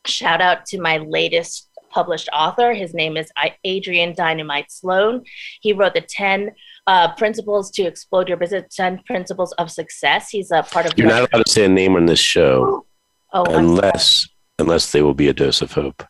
[0.05, 2.73] shout out to my latest published author.
[2.73, 3.31] His name is
[3.63, 5.23] Adrian Dynamite Sloan.
[5.61, 6.51] He wrote the 10
[6.85, 10.29] uh, principles to explode your business, 10 principles of success.
[10.29, 10.97] He's a part of.
[10.97, 12.85] You're not allowed to say a name on this show
[13.33, 14.27] oh, unless
[14.59, 16.03] unless they will be a dose of hope.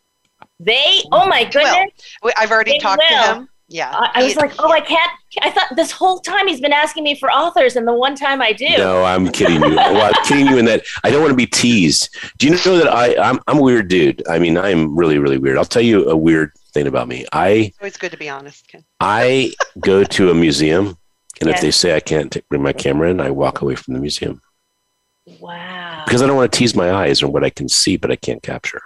[0.60, 1.92] They, oh my goodness.
[2.24, 3.24] Well, I've already talked will.
[3.24, 3.92] to him yeah.
[3.92, 5.12] I, I was like, oh, I can't.
[5.42, 8.42] I thought this whole time he's been asking me for authors, and the one time
[8.42, 8.70] I do.
[8.78, 9.76] No, I'm kidding you.
[9.76, 12.16] well, I'm kidding you in that I don't want to be teased.
[12.38, 14.26] Do you know that I, I'm, I'm a weird dude?
[14.30, 15.58] I mean, I'm really, really weird.
[15.58, 17.26] I'll tell you a weird thing about me.
[17.34, 17.50] I.
[17.50, 18.68] It's always good to be honest.
[18.70, 18.86] Ken.
[19.02, 20.98] I go to a museum,
[21.42, 21.58] and yes.
[21.58, 24.00] if they say I can't t- bring my camera in, I walk away from the
[24.00, 24.42] museum.
[25.40, 26.04] Wow.
[26.06, 28.16] Because I don't want to tease my eyes or what I can see, but I
[28.16, 28.82] can't capture.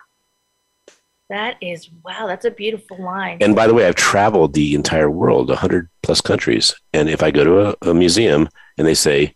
[1.30, 2.28] That is wow.
[2.28, 3.38] That's a beautiful line.
[3.40, 6.76] And by the way, I've traveled the entire world, hundred plus countries.
[6.94, 9.34] And if I go to a, a, museum and they say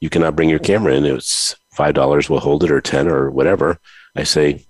[0.00, 2.28] you cannot bring your camera in, it's five dollars.
[2.28, 3.78] We'll hold it, or ten, or whatever.
[4.14, 4.66] I say,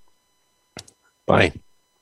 [1.26, 1.52] bye.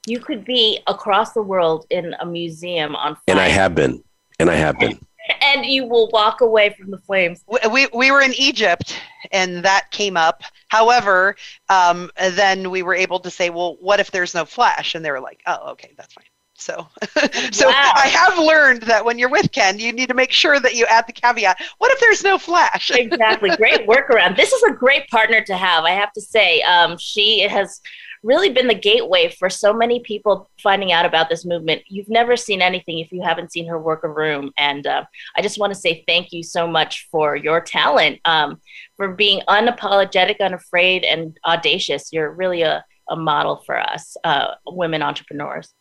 [0.06, 3.16] You could be across the world in a museum on.
[3.28, 4.04] And I have been,
[4.38, 4.98] and I have been.
[5.42, 7.44] And you will walk away from the flames.
[7.70, 8.96] We, we were in Egypt
[9.32, 10.42] and that came up.
[10.68, 11.36] However,
[11.68, 14.94] um, then we were able to say, well, what if there's no flash?
[14.94, 16.24] And they were like, oh, okay, that's fine.
[16.58, 16.88] So,
[17.52, 17.92] so wow.
[17.94, 20.86] I have learned that when you're with Ken, you need to make sure that you
[20.86, 21.60] add the caveat.
[21.78, 22.90] What if there's no flash?
[22.90, 23.54] exactly.
[23.56, 24.36] Great workaround.
[24.36, 25.84] This is a great partner to have.
[25.84, 27.80] I have to say, um, she has
[28.22, 31.82] really been the gateway for so many people finding out about this movement.
[31.88, 34.52] You've never seen anything if you haven't seen her work a room.
[34.56, 35.04] And uh,
[35.36, 38.60] I just want to say thank you so much for your talent, um,
[38.96, 42.12] for being unapologetic, unafraid, and audacious.
[42.12, 45.72] You're really a, a model for us, uh, women entrepreneurs.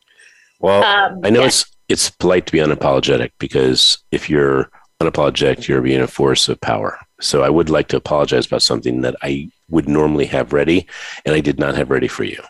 [0.60, 1.48] Well, um, I know yeah.
[1.48, 4.71] it's it's polite to be unapologetic because if you're
[5.02, 7.00] unapologetic, you're being a force of power.
[7.21, 10.88] So I would like to apologize about something that I would normally have ready,
[11.25, 12.41] and I did not have ready for you.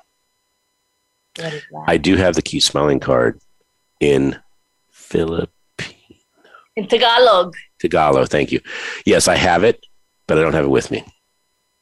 [1.88, 3.39] I do have the Keep Smiling card
[3.99, 4.39] in
[4.91, 5.49] Filipino.
[6.75, 7.56] In Tagalog.
[7.80, 8.60] Tagalog, thank you.
[9.06, 9.86] Yes, I have it,
[10.28, 11.06] but I don't have it with me.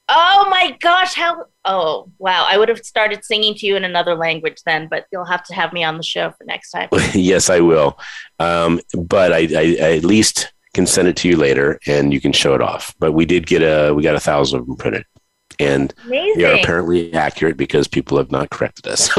[0.09, 2.45] Oh my gosh, how oh wow.
[2.47, 5.53] I would have started singing to you in another language then, but you'll have to
[5.55, 6.89] have me on the show for next time.
[7.13, 7.97] yes, I will.
[8.37, 12.19] Um, but I, I, I at least can send it to you later and you
[12.19, 12.95] can show it off.
[12.99, 15.05] But we did get a we got a thousand of them printed
[15.59, 16.38] and Amazing.
[16.38, 19.09] they are apparently accurate because people have not corrected us.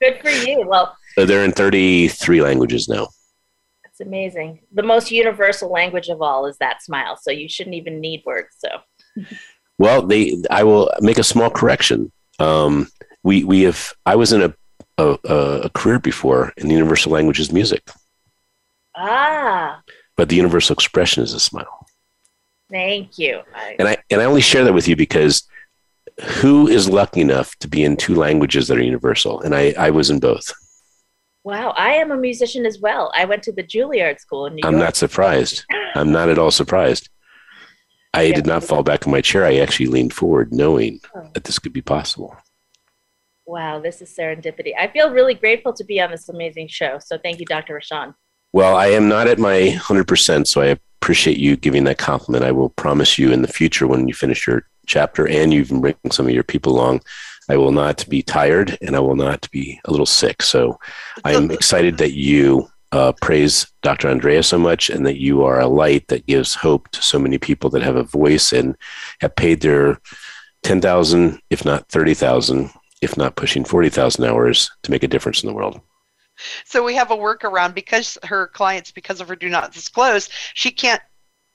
[0.00, 0.64] Good for you.
[0.66, 3.08] Well, so they're in 33 languages now.
[3.84, 4.60] That's amazing.
[4.72, 7.16] The most universal language of all is that smile.
[7.20, 8.56] So you shouldn't even need words.
[8.58, 8.68] So,
[9.78, 12.12] well, they, I will make a small correction.
[12.38, 12.88] Um,
[13.22, 14.54] we, we have, I was in a,
[14.98, 15.18] a,
[15.64, 17.88] a career before and the universal language is music.
[18.96, 19.82] Ah.
[20.16, 21.86] But the universal expression is a smile.
[22.70, 23.40] Thank you.
[23.54, 25.46] I, and I and I only share that with you because
[26.22, 29.40] who is lucky enough to be in two languages that are universal?
[29.40, 30.52] And I, I was in both.
[31.42, 33.12] Wow, I am a musician as well.
[33.14, 34.80] I went to the Juilliard School in New I'm York.
[34.80, 35.64] I'm not surprised.
[35.94, 37.10] I'm not at all surprised.
[38.14, 38.34] I yeah.
[38.36, 39.44] did not fall back in my chair.
[39.44, 41.28] I actually leaned forward, knowing oh.
[41.34, 42.34] that this could be possible.
[43.44, 44.72] Wow, this is serendipity.
[44.78, 46.98] I feel really grateful to be on this amazing show.
[46.98, 47.78] So thank you, Dr.
[47.78, 48.14] Rochon.
[48.54, 52.44] Well, I am not at my 100%, so I appreciate you giving that compliment.
[52.44, 55.80] I will promise you in the future when you finish your chapter and you even
[55.80, 57.00] bring some of your people along,
[57.48, 60.40] I will not be tired and I will not be a little sick.
[60.40, 60.78] So
[61.24, 64.08] I'm excited that you uh, praise Dr.
[64.08, 67.38] Andrea so much and that you are a light that gives hope to so many
[67.38, 68.76] people that have a voice and
[69.20, 69.98] have paid their
[70.62, 72.70] 10,000, if not 30,000,
[73.02, 75.80] if not pushing 40,000 hours to make a difference in the world.
[76.64, 80.70] So we have a workaround because her clients, because of her do not disclose, she
[80.70, 81.02] can't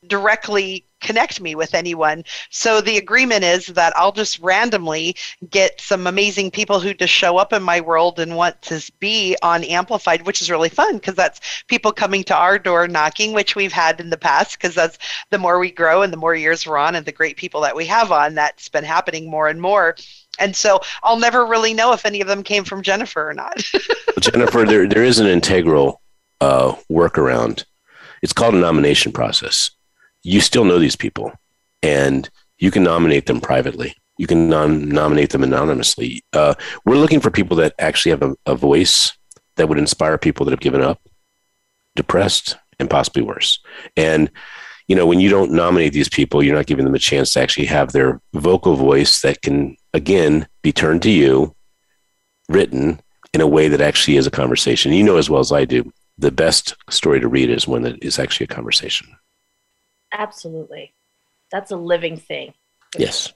[0.08, 2.24] directly connect me with anyone.
[2.50, 5.16] So the agreement is that I'll just randomly
[5.50, 9.36] get some amazing people who just show up in my world and want to be
[9.42, 13.56] on Amplified, which is really fun because that's people coming to our door knocking, which
[13.56, 14.98] we've had in the past because that's
[15.30, 17.76] the more we grow and the more years we're on and the great people that
[17.76, 19.96] we have on, that's been happening more and more.
[20.40, 23.62] And so I'll never really know if any of them came from Jennifer or not.
[24.20, 26.02] Jennifer, there, there is an integral
[26.42, 27.66] uh, workaround.
[28.22, 29.72] It's called a nomination process
[30.24, 31.32] you still know these people
[31.82, 33.96] and you can nominate them privately.
[34.18, 36.24] You can non- nominate them anonymously.
[36.34, 39.18] Uh, we're looking for people that actually have a, a voice
[39.56, 41.02] that would inspire people that have given up,
[41.96, 43.60] depressed, and possibly worse.
[43.96, 44.30] And
[44.88, 47.40] you know, when you don't nominate these people, you're not giving them a chance to
[47.40, 51.56] actually have their vocal voice that can, again, be turned to you,
[52.48, 53.00] written
[53.34, 54.94] in a way that actually is a conversation.
[54.94, 58.04] You know as well as I do, the best story to read is one that
[58.04, 59.16] is actually a conversation.
[60.12, 60.94] Absolutely.
[61.52, 62.54] That's a living thing.
[62.98, 63.32] Yes.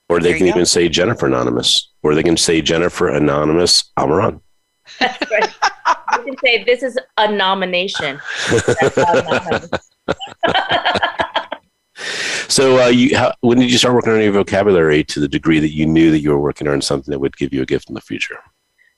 [0.08, 4.40] Or they can even say Jennifer Anonymous, or they can say Jennifer Anonymous Almiron.
[4.98, 5.54] That's right.
[6.16, 8.20] you can say this is a nomination.
[12.50, 15.60] So, uh, you, how, when did you start working on your vocabulary to the degree
[15.60, 17.88] that you knew that you were working on something that would give you a gift
[17.88, 18.40] in the future?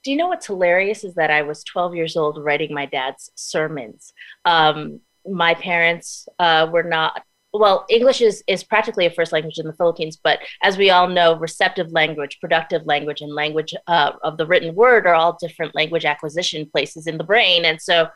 [0.03, 3.29] Do you know what's hilarious is that I was 12 years old writing my dad's
[3.35, 4.11] sermons.
[4.43, 7.21] Um, my parents uh, were not
[7.55, 11.07] well, English is, is practically a first language in the Philippines, but as we all
[11.07, 15.75] know, receptive language, productive language, and language uh, of the written word are all different
[15.75, 17.63] language acquisition places in the brain.
[17.63, 18.07] And so,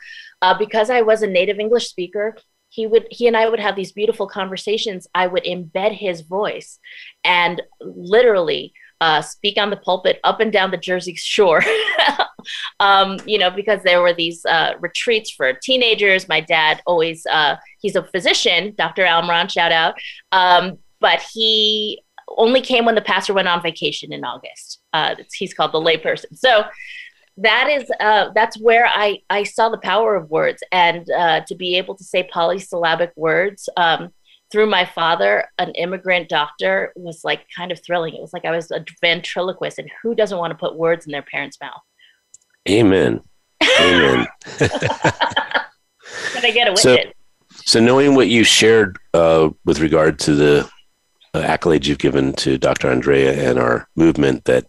[0.42, 2.36] uh, because I was a native English speaker,
[2.70, 5.08] he would he and I would have these beautiful conversations.
[5.16, 6.80] I would embed his voice
[7.24, 11.64] and literally uh, speak on the pulpit up and down the Jersey Shore.
[12.80, 16.28] um, you know, because there were these uh, retreats for teenagers.
[16.28, 19.04] My dad always uh, he's a physician, Dr.
[19.04, 19.96] Almiron, shout out.
[20.32, 22.02] Um, but he
[22.38, 24.82] only came when the pastor went on vacation in August.
[24.94, 26.36] Uh, he's called the layperson.
[26.36, 26.64] So
[27.38, 31.56] that is uh, that's where I I saw the power of words and uh, to
[31.56, 34.10] be able to say polysyllabic words um,
[34.52, 38.16] through my father, an immigrant doctor, was like kind of thrilling.
[38.16, 41.12] It was like I was a ventriloquist, and who doesn't want to put words in
[41.12, 41.82] their parents' mouth?
[42.70, 43.22] Amen.
[43.80, 44.28] Amen.
[44.58, 44.70] Can
[46.46, 46.82] I get a witness?
[46.82, 46.98] So,
[47.66, 50.70] so knowing what you shared uh, with regard to the
[51.34, 52.90] uh, accolades you've given to Dr.
[52.90, 54.66] Andrea and our movement, that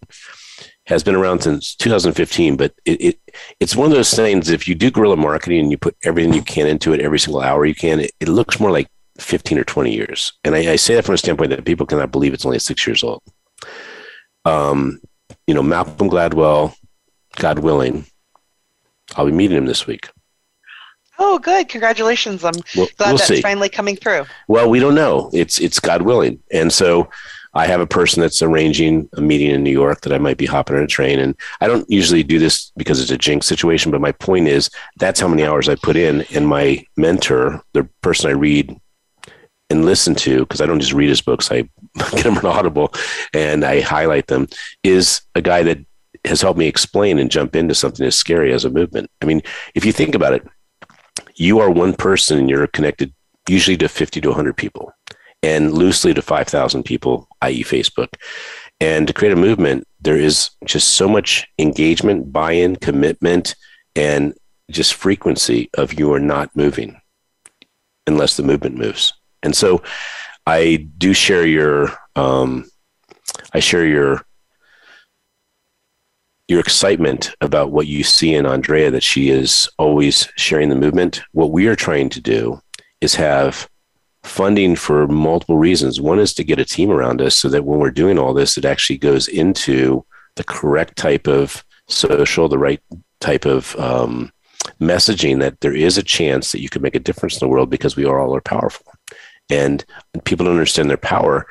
[0.89, 3.19] has been around since 2015, but it, it,
[3.59, 4.49] it's one of those things.
[4.49, 7.41] If you do guerrilla marketing and you put everything you can into it every single
[7.41, 10.33] hour you can, it, it looks more like 15 or 20 years.
[10.43, 12.87] And I, I, say that from a standpoint that people cannot believe it's only six
[12.87, 13.21] years old.
[14.45, 14.99] Um,
[15.45, 16.73] you know, Malcolm Gladwell,
[17.35, 18.05] God willing,
[19.15, 20.09] I'll be meeting him this week.
[21.21, 21.67] Oh, good!
[21.67, 22.45] Congratulations!
[22.45, 22.87] I'm glad we'll
[23.17, 23.41] that's see.
[23.41, 24.25] finally coming through.
[24.47, 25.29] Well, we don't know.
[25.33, 27.09] It's it's God willing, and so
[27.53, 30.45] I have a person that's arranging a meeting in New York that I might be
[30.45, 31.19] hopping on a train.
[31.19, 34.69] And I don't usually do this because it's a jinx situation, but my point is
[34.97, 36.21] that's how many hours I put in.
[36.33, 38.79] And my mentor, the person I read
[39.69, 41.61] and listen to because I don't just read his books, I
[42.11, 42.93] get them on Audible
[43.33, 44.47] and I highlight them,
[44.83, 45.79] is a guy that
[46.25, 49.09] has helped me explain and jump into something as scary as a movement.
[49.21, 49.41] I mean,
[49.73, 50.47] if you think about it,
[51.35, 53.13] you are one person and you're connected
[53.47, 54.91] usually to 50 to 100 people
[55.43, 58.15] and loosely to 5,000 people, i.e., Facebook.
[58.79, 63.55] And to create a movement, there is just so much engagement, buy in, commitment,
[63.95, 64.33] and
[64.71, 66.99] just frequency of you are not moving
[68.07, 69.13] unless the movement moves.
[69.43, 69.83] And so
[70.45, 72.69] I do share your, um,
[73.53, 74.25] I share your,
[76.47, 81.21] your excitement about what you see in Andrea that she is always sharing the movement.
[81.31, 82.59] What we are trying to do
[83.01, 83.69] is have
[84.23, 86.01] funding for multiple reasons.
[86.01, 88.57] One is to get a team around us so that when we're doing all this,
[88.57, 90.05] it actually goes into
[90.35, 92.81] the correct type of social, the right
[93.21, 94.31] type of um,
[94.79, 97.69] messaging that there is a chance that you can make a difference in the world
[97.69, 98.93] because we are all are powerful.
[99.49, 99.83] And
[100.25, 101.47] people don't understand their power.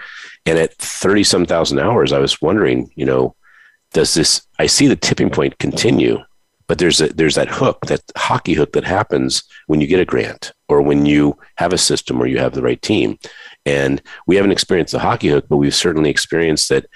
[0.47, 3.35] And at 30 some thousand hours, I was wondering, you know,
[3.93, 6.19] does this, I see the tipping point continue,
[6.69, 10.05] but there's a, there's that hook, that hockey hook that happens when you get a
[10.05, 13.19] grant or when you have a system or you have the right team.
[13.65, 16.87] And we haven't experienced the hockey hook, but we've certainly experienced that.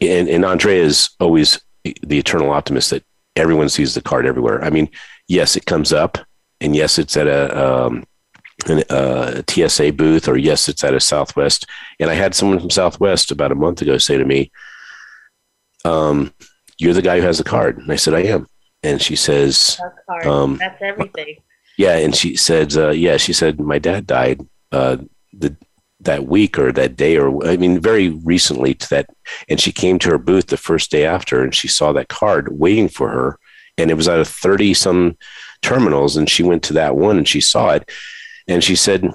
[0.00, 3.04] And, and Andrea is always the eternal optimist that
[3.36, 4.62] everyone sees the card everywhere.
[4.64, 4.88] I mean,
[5.28, 6.18] yes, it comes up,
[6.60, 8.04] and yes, it's at a, um,
[8.66, 11.66] an, uh, a TSA booth, or yes, it's at a Southwest.
[12.00, 14.50] And I had someone from Southwest about a month ago say to me,
[15.84, 16.32] um,
[16.78, 18.46] "You're the guy who has the card," and I said, "I am."
[18.82, 21.36] And she says, That's, um, That's everything.
[21.78, 24.40] Yeah, and she said, uh, "Yeah," she said, "My dad died
[24.72, 24.98] uh,
[25.32, 25.56] the
[26.02, 29.06] that week or that day or I mean very recently to that
[29.48, 32.58] and she came to her booth the first day after and she saw that card
[32.58, 33.38] waiting for her
[33.78, 35.16] and it was out of 30 some
[35.62, 37.88] terminals and she went to that one and she saw it
[38.48, 39.14] and she said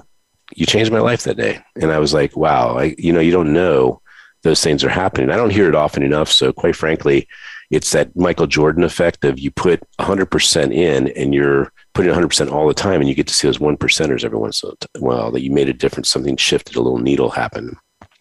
[0.56, 1.62] you changed my life that day.
[1.76, 4.00] And I was like wow I you know you don't know
[4.42, 5.30] those things are happening.
[5.30, 7.28] I don't hear it often enough so quite frankly
[7.70, 12.68] it's that Michael Jordan effect of you put 100% in and you're putting 100% all
[12.68, 15.32] the time and you get to see those one percenters every once in a while
[15.32, 17.76] that you made a difference something shifted a little needle happened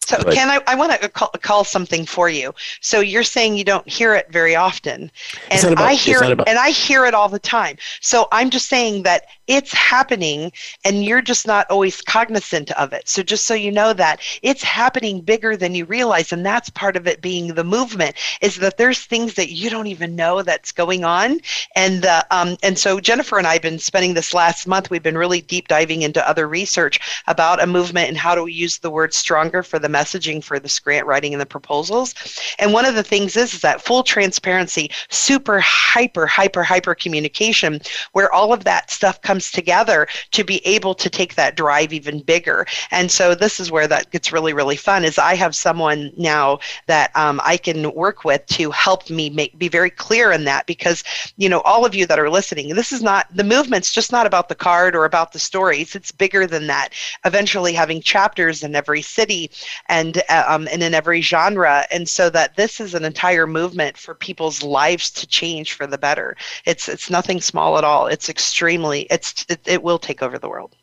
[0.07, 2.55] so Ken, I, I want to call, call, something for you.
[2.79, 5.11] So you're saying you don't hear it very often,
[5.51, 7.77] and about, I hear it, and I hear it all the time.
[7.99, 10.53] So I'm just saying that it's happening,
[10.85, 13.09] and you're just not always cognizant of it.
[13.09, 16.95] So just so you know that it's happening bigger than you realize, and that's part
[16.95, 20.71] of it being the movement is that there's things that you don't even know that's
[20.71, 21.41] going on,
[21.75, 24.89] and uh, um, and so Jennifer and I have been spending this last month.
[24.89, 28.53] We've been really deep diving into other research about a movement and how do we
[28.53, 32.13] use the word stronger for the messaging for this grant writing and the proposals.
[32.59, 37.79] And one of the things is, is that full transparency, super hyper, hyper, hyper communication,
[38.13, 42.19] where all of that stuff comes together to be able to take that drive even
[42.21, 42.65] bigger.
[42.91, 46.59] And so this is where that gets really, really fun is I have someone now
[46.87, 50.65] that um, I can work with to help me make be very clear in that
[50.65, 51.03] because
[51.37, 54.25] you know all of you that are listening this is not the movement's just not
[54.25, 56.89] about the card or about the stories it's bigger than that
[57.25, 59.49] eventually having chapters in every city
[59.89, 63.97] and uh, um, and in every genre and so that this is an entire movement
[63.97, 66.35] for people's lives to change for the better
[66.65, 70.49] it's it's nothing small at all it's extremely it's it, it will take over the
[70.49, 70.75] world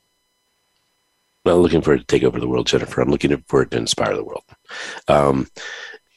[1.45, 3.01] not looking for it to take over the world, Jennifer.
[3.01, 4.45] I'm looking for it to inspire the world.
[5.09, 5.47] Um,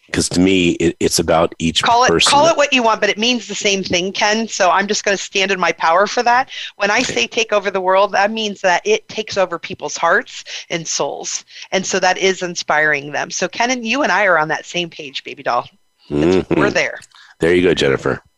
[0.07, 2.99] because to me it, it's about each call it person call it what you want
[2.99, 5.71] but it means the same thing ken so i'm just going to stand in my
[5.73, 6.49] power for that.
[6.77, 7.13] When i okay.
[7.13, 11.45] say take over the world that means that it takes over people's hearts and souls
[11.71, 13.29] and so that is inspiring them.
[13.29, 15.69] So ken and you and i are on that same page baby doll.
[16.09, 16.59] Mm-hmm.
[16.59, 16.99] we're there.
[17.39, 18.21] There you go jennifer.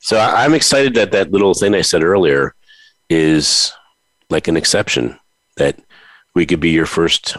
[0.00, 2.54] So i'm excited that that little thing i said earlier
[3.08, 3.72] is
[4.28, 5.18] like an exception
[5.56, 5.78] that
[6.34, 7.36] we could be your first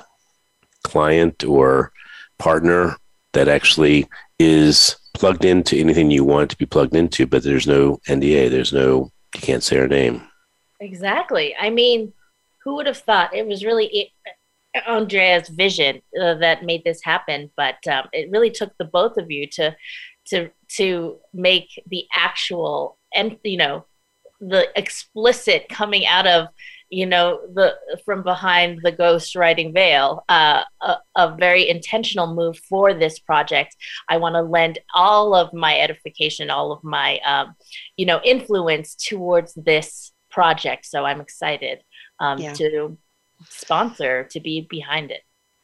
[0.83, 1.91] client or
[2.37, 2.97] partner
[3.33, 4.07] that actually
[4.39, 8.49] is plugged into anything you want to be plugged into, but there's no NDA.
[8.49, 10.27] There's no, you can't say our name.
[10.79, 11.55] Exactly.
[11.55, 12.13] I mean,
[12.63, 14.13] who would have thought it was really
[14.87, 17.51] Andrea's vision uh, that made this happen?
[17.55, 19.75] But um, it really took the both of you to
[20.27, 23.85] to to make the actual and you know
[24.39, 26.47] the explicit coming out of
[26.91, 27.73] you know the
[28.05, 33.75] from behind the ghost writing veil uh, a, a, very intentional move for this project.
[34.09, 37.55] I want to lend all of my edification all of my um,
[37.97, 40.85] you know influence towards this project.
[40.85, 41.79] So i'm excited
[42.19, 42.53] um, yeah.
[42.53, 42.97] to
[43.49, 45.21] sponsor to be behind it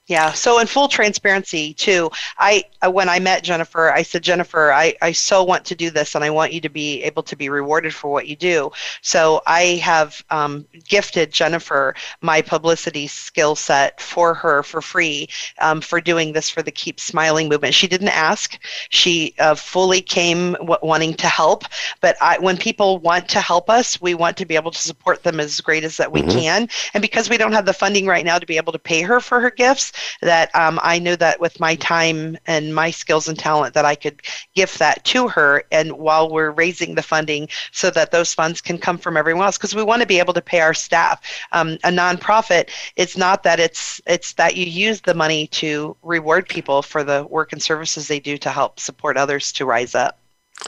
[0.08, 0.32] Yeah.
[0.32, 4.96] So in full transparency too, I uh, when I met Jennifer, I said, Jennifer, I,
[5.02, 7.50] I so want to do this and I want you to be able to be
[7.50, 8.72] rewarded for what you do.
[9.02, 15.28] So I have um, gifted Jennifer my publicity skill set for her for free
[15.60, 17.74] um, for doing this for the Keep Smiling movement.
[17.74, 18.58] She didn't ask.
[18.90, 21.66] She uh, fully came w- wanting to help.
[22.00, 25.24] But I, when people want to help us, we want to be able to support
[25.24, 26.40] them as great as that we mm-hmm.
[26.40, 26.70] can.
[26.94, 29.20] And because we don't have the funding right now to be able to pay her
[29.20, 29.92] for her gifts,
[30.22, 33.96] that um, I knew that with my time and my skills and talent that I
[33.96, 34.22] could
[34.56, 38.78] give that to her and while we're raising the funding so that those funds can
[38.78, 41.22] come from everyone else because we want to be able to pay our staff.
[41.52, 46.48] Um, a nonprofit, it's not that it's it's that you use the money to reward
[46.48, 50.20] people for the work and services they do to help support others to rise up.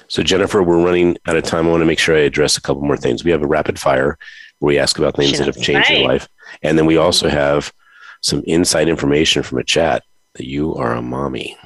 [0.08, 1.68] So Jennifer, we're running out of time.
[1.68, 3.24] I want to make sure I address a couple more things.
[3.24, 4.18] We have a rapid fire
[4.60, 6.00] where we ask about things that have changed right.
[6.00, 6.28] your life.
[6.62, 7.74] And then we also have
[8.22, 10.04] some inside information from a chat
[10.36, 11.58] that you are a mommy.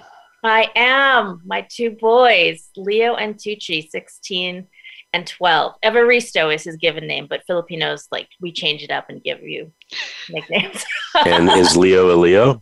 [0.44, 1.42] I am.
[1.46, 4.68] My two boys, Leo and Tucci, 16
[5.14, 5.76] and 12.
[5.84, 9.72] Evaristo is his given name, but Filipinos, like, we change it up and give you
[10.30, 10.84] nicknames.
[11.26, 12.62] and is Leo a Leo?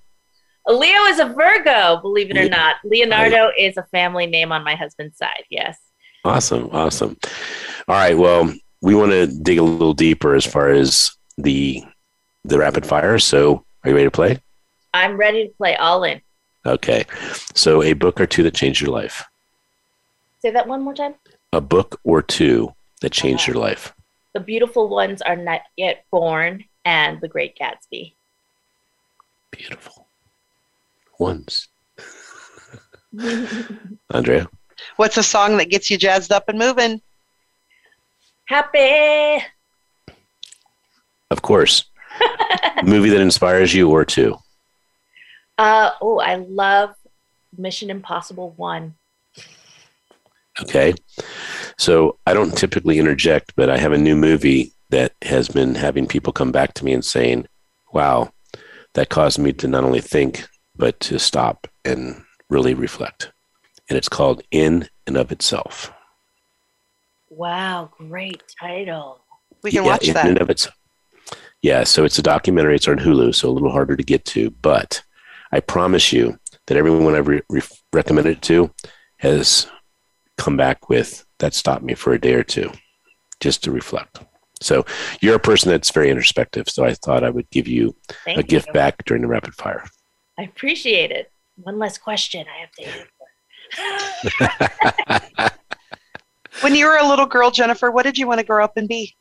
[0.68, 2.76] A Leo is a Virgo, believe it or not.
[2.86, 5.44] Leonardo I, is a family name on my husband's side.
[5.50, 5.80] Yes.
[6.24, 6.70] Awesome.
[6.72, 7.18] Awesome.
[7.88, 8.16] All right.
[8.16, 11.84] Well, we want to dig a little deeper as far as the
[12.44, 13.18] the rapid fire.
[13.20, 14.40] So are you ready to play?
[14.94, 16.22] I'm ready to play all in.
[16.66, 17.06] Okay.
[17.56, 19.24] So, a book or two that changed your life.
[20.42, 21.16] Say that one more time.
[21.54, 23.94] A book or two that changed your life.
[24.34, 28.14] The beautiful ones are not yet born and The Great Gatsby.
[29.52, 30.08] Beautiful
[31.20, 31.68] ones.
[34.10, 34.48] Andrea.
[34.96, 37.02] What's a song that gets you jazzed up and moving?
[38.46, 39.44] Happy.
[41.30, 41.86] Of course.
[42.84, 44.38] movie that inspires you or two?
[45.58, 46.96] Uh, oh, I love
[47.58, 48.96] Mission Impossible 1.
[50.62, 50.94] Okay.
[51.78, 56.08] So I don't typically interject, but I have a new movie that has been having
[56.08, 57.48] people come back to me and saying,
[57.94, 58.32] wow,
[58.94, 63.32] that caused me to not only think, but to stop and really reflect.
[63.90, 65.92] And it's called In and of Itself.
[67.30, 69.22] Wow, great title.
[69.64, 70.26] We can yeah, watch that.
[70.26, 70.76] And of itself.
[71.62, 72.76] Yeah, so it's a documentary.
[72.76, 74.50] It's on Hulu, so a little harder to get to.
[74.50, 75.04] But
[75.52, 77.62] I promise you that everyone I've re- re-
[77.94, 78.72] recommended it to
[79.18, 79.68] has
[80.38, 82.72] come back with that stopped me for a day or two
[83.40, 84.20] just to reflect.
[84.60, 84.86] So
[85.22, 86.70] you're a person that's very introspective.
[86.70, 87.96] So I thought I would give you
[88.26, 88.48] Thank a you.
[88.48, 89.84] gift back during the rapid fire.
[90.40, 91.32] I appreciate it.
[91.58, 92.84] One less question I have to
[95.40, 95.58] answer.
[96.62, 98.88] when you were a little girl, Jennifer, what did you want to grow up and
[98.88, 99.16] be?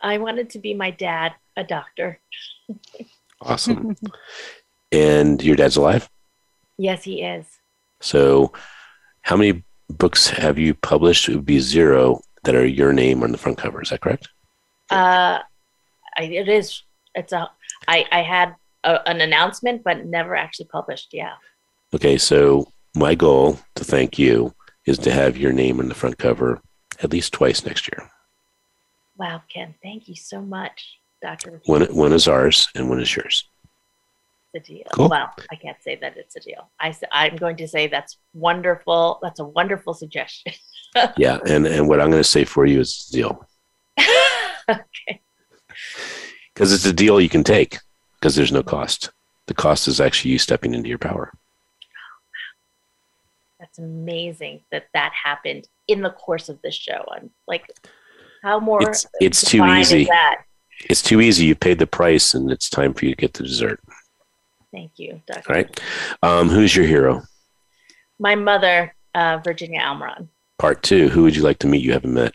[0.00, 2.20] I wanted to be my dad, a doctor.
[3.40, 3.96] awesome.
[4.92, 6.08] and your dad's alive?
[6.76, 7.46] Yes, he is.
[8.00, 8.52] So,
[9.22, 11.28] how many books have you published?
[11.28, 13.82] It would be zero that are your name on the front cover.
[13.82, 14.28] Is that correct?
[14.90, 15.40] Uh,
[16.16, 16.82] I, it is.
[17.14, 17.50] It's a.
[17.86, 21.10] I I had a, an announcement, but never actually published.
[21.12, 21.34] Yeah.
[21.94, 24.54] Okay, so my goal to thank you
[24.86, 26.62] is to have your name on the front cover
[27.02, 28.10] at least twice next year.
[29.16, 31.60] Wow, Ken, thank you so much, Doctor.
[31.66, 33.48] One, one is ours and one is yours.
[34.52, 34.84] The deal.
[34.92, 35.08] Cool.
[35.08, 36.70] Well, I can't say that it's a deal.
[36.80, 39.20] I, I'm going to say that's wonderful.
[39.22, 40.54] That's a wonderful suggestion.
[41.16, 43.46] yeah, and and what I'm going to say for you is deal.
[44.68, 45.20] okay.
[46.52, 47.78] Because it's a deal you can take
[48.18, 49.10] because there's no cost.
[49.46, 51.32] The cost is actually you stepping into your power.
[53.60, 57.04] That's amazing that that happened in the course of this show.
[57.10, 57.66] I'm like,
[58.42, 58.82] how more?
[58.82, 60.08] It's, it's too easy.
[60.88, 61.44] It's too easy.
[61.44, 63.80] You paid the price, and it's time for you to get the dessert.
[64.72, 65.50] Thank you, Doctor.
[65.50, 65.80] All right.
[66.22, 67.22] Um, who's your hero?
[68.18, 70.28] My mother, uh, Virginia Almiron.
[70.58, 71.08] Part two.
[71.08, 72.34] Who would you like to meet you haven't met?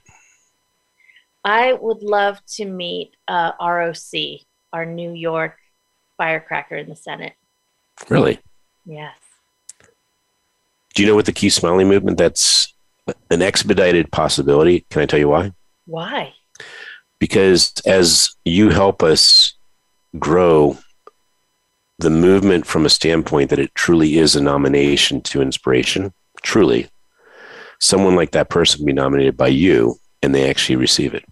[1.43, 4.41] I would love to meet uh, AOC,
[4.73, 5.57] our New York
[6.17, 7.33] firecracker in the Senate.
[8.09, 8.39] Really?
[8.85, 9.15] Yes.
[10.95, 12.17] Do you know what the Keep Smiling movement?
[12.17, 12.73] That's
[13.29, 14.85] an expedited possibility.
[14.89, 15.51] Can I tell you why?
[15.85, 16.33] Why?
[17.19, 19.53] Because as you help us
[20.19, 20.77] grow
[21.99, 26.13] the movement from a standpoint that it truly is a nomination to inspiration,
[26.43, 26.89] truly,
[27.79, 31.25] someone like that person be nominated by you and they actually receive it.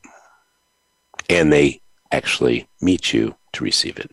[1.30, 1.82] And they
[2.12, 4.12] actually meet you to receive it.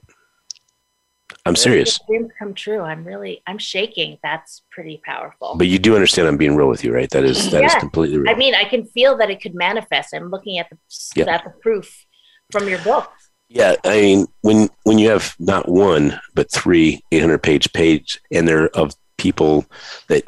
[1.47, 1.99] I'm serious.
[2.07, 2.81] Dreams come true.
[2.81, 4.19] I'm really, I'm shaking.
[4.23, 5.55] That's pretty powerful.
[5.57, 7.09] But you do understand I'm being real with you, right?
[7.11, 7.67] That is that yeah.
[7.69, 8.31] is completely real.
[8.31, 10.15] I mean, I can feel that it could manifest.
[10.15, 10.77] I'm looking at the
[11.17, 11.29] yep.
[11.29, 12.07] at the proof
[12.53, 13.11] from your book.
[13.49, 18.47] Yeah, I mean, when when you have not one but three 800 page page, and
[18.47, 19.67] they're of people
[20.09, 20.25] that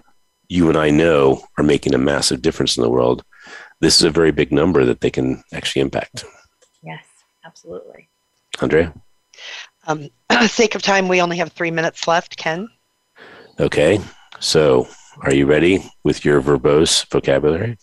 [0.48, 3.22] you and I know are making a massive difference in the world,
[3.80, 6.24] this is a very big number that they can actually impact.
[6.82, 7.04] Yes,
[7.44, 8.08] absolutely.
[8.60, 8.92] Andrea?
[9.86, 10.08] Um,
[10.46, 12.36] sake of time, we only have three minutes left.
[12.36, 12.68] Ken?
[13.58, 14.00] Okay.
[14.40, 14.88] So,
[15.22, 17.78] are you ready with your verbose vocabulary?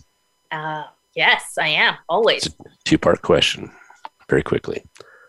[0.51, 0.83] Uh,
[1.15, 1.95] yes, I am.
[2.07, 2.49] Always.
[2.85, 3.71] Two part question,
[4.29, 4.83] very quickly.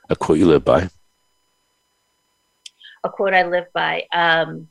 [0.09, 0.89] A quote you live by.
[3.05, 4.05] A quote I live by.
[4.13, 4.69] Um,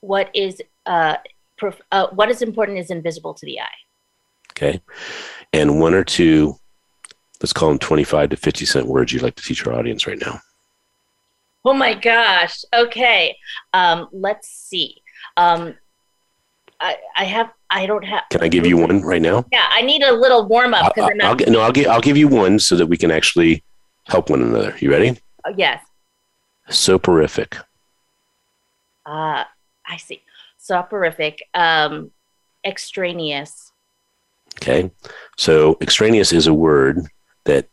[0.00, 1.16] what is uh,
[1.58, 3.66] prof- uh, what is important is invisible to the eye.
[4.52, 4.80] Okay.
[5.52, 6.56] And one or two,
[7.40, 10.18] let's call them 25 to 50 cent words you'd like to teach our audience right
[10.18, 10.40] now.
[11.64, 12.64] Oh my gosh.
[12.74, 13.36] Okay.
[13.72, 15.02] Um, let's see.
[15.36, 15.74] Um,
[16.80, 17.50] I, I have.
[17.68, 18.24] I don't have.
[18.30, 19.44] Can I give you one right now?
[19.52, 21.86] Yeah, I need a little warm up I'll, I'll, no, I'll give.
[21.86, 23.62] I'll give you one so that we can actually
[24.04, 24.74] help one another.
[24.80, 25.18] You ready?
[25.44, 25.84] Uh, yes.
[26.68, 27.56] Soporific.
[29.04, 29.44] Uh,
[29.86, 30.22] I see.
[30.58, 31.40] Soporific.
[31.54, 32.10] Um,
[32.64, 33.72] extraneous.
[34.56, 34.90] Okay.
[35.36, 37.06] So extraneous is a word
[37.44, 37.68] that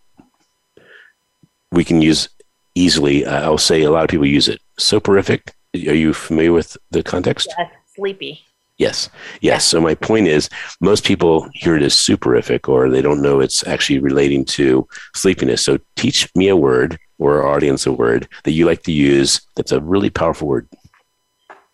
[1.71, 2.29] we can use
[2.77, 3.25] easily.
[3.25, 4.61] Uh, I'll say a lot of people use it.
[4.77, 5.53] Soporific.
[5.75, 7.53] Are you familiar with the context?
[7.57, 7.71] Yes.
[7.95, 8.41] Sleepy.
[8.77, 9.09] Yes.
[9.41, 9.65] Yes.
[9.65, 10.49] So my point is
[10.81, 15.63] most people hear it as superific or they don't know it's actually relating to sleepiness.
[15.63, 19.41] So teach me a word or our audience a word that you like to use
[19.55, 20.69] that's a really powerful word.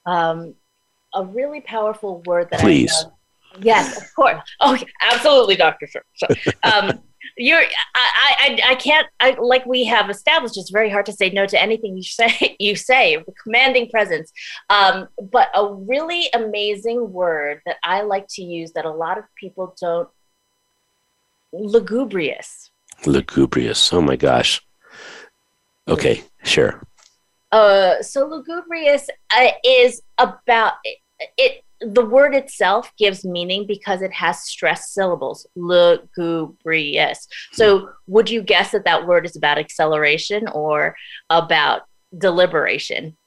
[0.06, 0.56] Um,
[1.14, 3.06] a really powerful word that Please.
[3.62, 4.42] Yes, of course.
[4.62, 5.88] Oh, absolutely, Dr.
[6.16, 6.28] So,
[6.64, 7.00] um,
[7.38, 7.62] you're,
[7.96, 11.46] I, I, I can't, I, like we have established, it's very hard to say no
[11.46, 14.32] to anything you say, you say, commanding presence.
[14.70, 19.26] Um, but a really amazing word that I like to use that a lot of
[19.36, 20.10] people don't,
[21.52, 22.72] lugubrious.
[23.06, 23.94] Lugubrious.
[23.94, 24.62] Oh my gosh.
[25.88, 26.82] Okay, sure.
[27.52, 30.98] Uh, so lugubrious uh, is about it,
[31.38, 37.28] it the word itself gives meaning because it has stressed syllables lugubrious.
[37.52, 40.96] So would you guess that that word is about acceleration or
[41.30, 41.84] about
[42.18, 43.18] deliberation?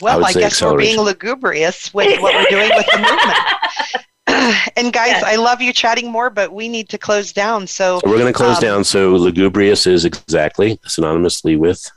[0.00, 4.04] Well i, I guess we're being lugubrious with what we're doing with the movement.
[4.76, 5.24] And guys yes.
[5.24, 7.66] i love you chatting more but we need to close down.
[7.66, 8.84] So, so we're going to close um, down.
[8.84, 11.90] So lugubrious is exactly synonymously with?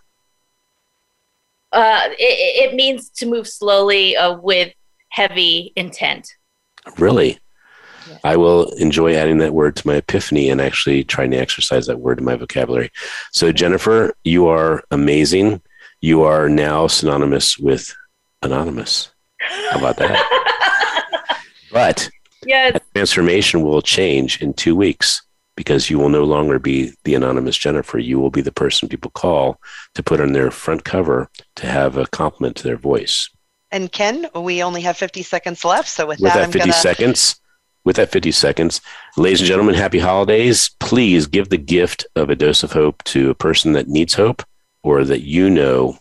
[1.72, 4.74] Uh, it, it means to move slowly uh, with
[5.12, 6.36] heavy intent.
[6.98, 7.38] Really?
[8.10, 8.18] Yeah.
[8.24, 12.00] I will enjoy adding that word to my epiphany and actually trying to exercise that
[12.00, 12.90] word in my vocabulary.
[13.32, 15.62] So, Jennifer, you are amazing.
[16.00, 17.96] You are now synonymous with
[18.42, 19.12] anonymous.
[19.40, 21.38] How about that?
[21.72, 22.10] but
[22.46, 22.80] yes.
[22.96, 25.22] transformation will change in two weeks
[25.56, 28.00] because you will no longer be the anonymous Jennifer.
[28.00, 29.60] You will be the person people call
[29.94, 33.30] to put on their front cover to have a compliment to their voice.
[33.72, 35.88] And Ken, we only have 50 seconds left.
[35.88, 36.74] So with, with that, that, 50 gonna...
[36.74, 37.40] seconds,
[37.86, 38.82] with that 50 seconds,
[39.16, 40.72] ladies and gentlemen, happy holidays.
[40.80, 44.44] Please give the gift of a dose of hope to a person that needs hope
[44.84, 45.98] or that you know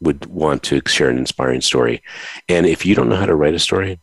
[0.00, 2.02] would want to share an inspiring story.
[2.48, 3.98] And if you don't know how to write a story,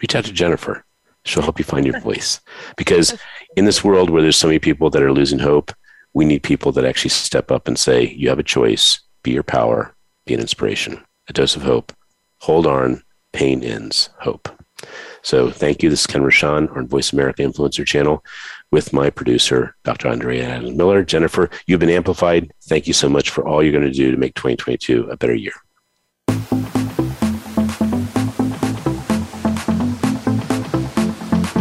[0.00, 0.84] reach out to Jennifer.
[1.26, 2.40] She'll help you find your voice.
[2.76, 3.16] Because
[3.56, 5.70] in this world where there's so many people that are losing hope,
[6.14, 9.42] we need people that actually step up and say, You have a choice, be your
[9.42, 9.94] power,
[10.26, 11.02] be an inspiration.
[11.28, 11.92] A dose of hope
[12.44, 14.50] hold on, pain ends, hope.
[15.22, 15.88] So thank you.
[15.88, 18.22] This is Ken Rochon on Voice America Influencer Channel
[18.70, 20.08] with my producer, Dr.
[20.08, 21.02] Andrea Miller.
[21.04, 22.52] Jennifer, you've been amplified.
[22.64, 25.34] Thank you so much for all you're going to do to make 2022 a better
[25.34, 25.54] year.